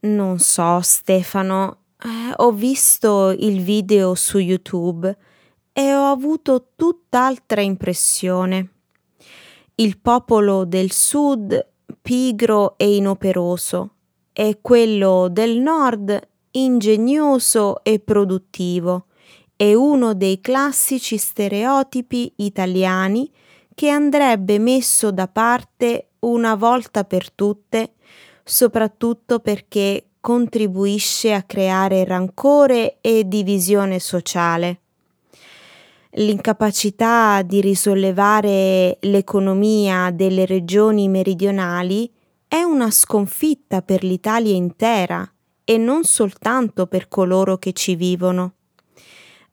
Non 0.00 0.38
so, 0.38 0.80
Stefano. 0.80 1.78
Eh, 2.02 2.32
ho 2.36 2.52
visto 2.52 3.30
il 3.30 3.62
video 3.62 4.14
su 4.14 4.38
YouTube 4.38 5.16
e 5.72 5.94
ho 5.94 6.10
avuto 6.10 6.68
tutt'altra 6.74 7.60
impressione 7.60 8.70
il 9.80 9.98
popolo 9.98 10.66
del 10.66 10.92
sud 10.92 11.68
pigro 12.02 12.76
e 12.76 12.96
inoperoso 12.96 13.94
e 14.32 14.58
quello 14.60 15.28
del 15.30 15.58
nord 15.58 16.28
ingegnoso 16.52 17.82
e 17.82 17.98
produttivo 17.98 19.06
è 19.56 19.72
uno 19.72 20.14
dei 20.14 20.40
classici 20.40 21.16
stereotipi 21.16 22.32
italiani 22.36 23.30
che 23.80 23.88
andrebbe 23.88 24.58
messo 24.58 25.10
da 25.10 25.26
parte 25.26 26.08
una 26.18 26.54
volta 26.54 27.04
per 27.04 27.32
tutte, 27.32 27.94
soprattutto 28.44 29.38
perché 29.38 30.08
contribuisce 30.20 31.32
a 31.32 31.44
creare 31.44 32.04
rancore 32.04 32.98
e 33.00 33.26
divisione 33.26 33.98
sociale 33.98 34.80
l'incapacità 36.14 37.40
di 37.40 37.62
risollevare 37.62 38.98
l'economia 39.00 40.10
delle 40.10 40.44
regioni 40.44 41.08
meridionali 41.08 42.12
è 42.48 42.60
una 42.60 42.90
sconfitta 42.90 43.80
per 43.80 44.04
l'Italia 44.04 44.52
intera 44.52 45.26
e 45.64 45.78
non 45.78 46.04
soltanto 46.04 46.86
per 46.86 47.08
coloro 47.08 47.56
che 47.56 47.72
ci 47.72 47.94
vivono. 47.94 48.52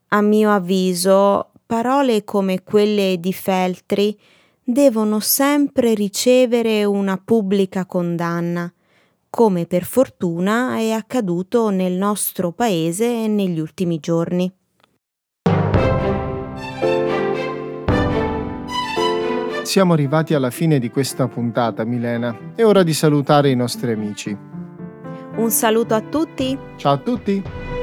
A 0.10 0.22
mio 0.22 0.52
avviso, 0.52 1.52
parole 1.68 2.24
come 2.24 2.64
quelle 2.64 3.18
di 3.20 3.34
Feltri 3.34 4.18
devono 4.64 5.20
sempre 5.20 5.94
ricevere 5.94 6.84
una 6.86 7.22
pubblica 7.24 7.86
condanna, 7.86 8.72
come 9.30 9.66
per 9.66 9.84
fortuna 9.84 10.78
è 10.78 10.92
accaduto 10.92 11.70
nel 11.70 11.94
nostro 11.94 12.52
paese 12.52 13.28
negli 13.28 13.60
ultimi 13.60 14.00
giorni. 14.00 14.52
Siamo 19.64 19.92
arrivati 19.92 20.34
alla 20.34 20.50
fine 20.50 20.80
di 20.80 20.90
questa 20.90 21.28
puntata, 21.28 21.84
Milena. 21.84 22.54
È 22.56 22.64
ora 22.64 22.84
di 22.84 22.94
salutare 22.94 23.50
i 23.50 23.56
nostri 23.56 23.92
amici. 23.92 24.36
Un 25.36 25.52
saluto 25.52 25.94
a 25.94 26.02
tutti. 26.02 26.58
Ciao 26.78 26.94
a 26.94 26.98
tutti! 26.98 27.77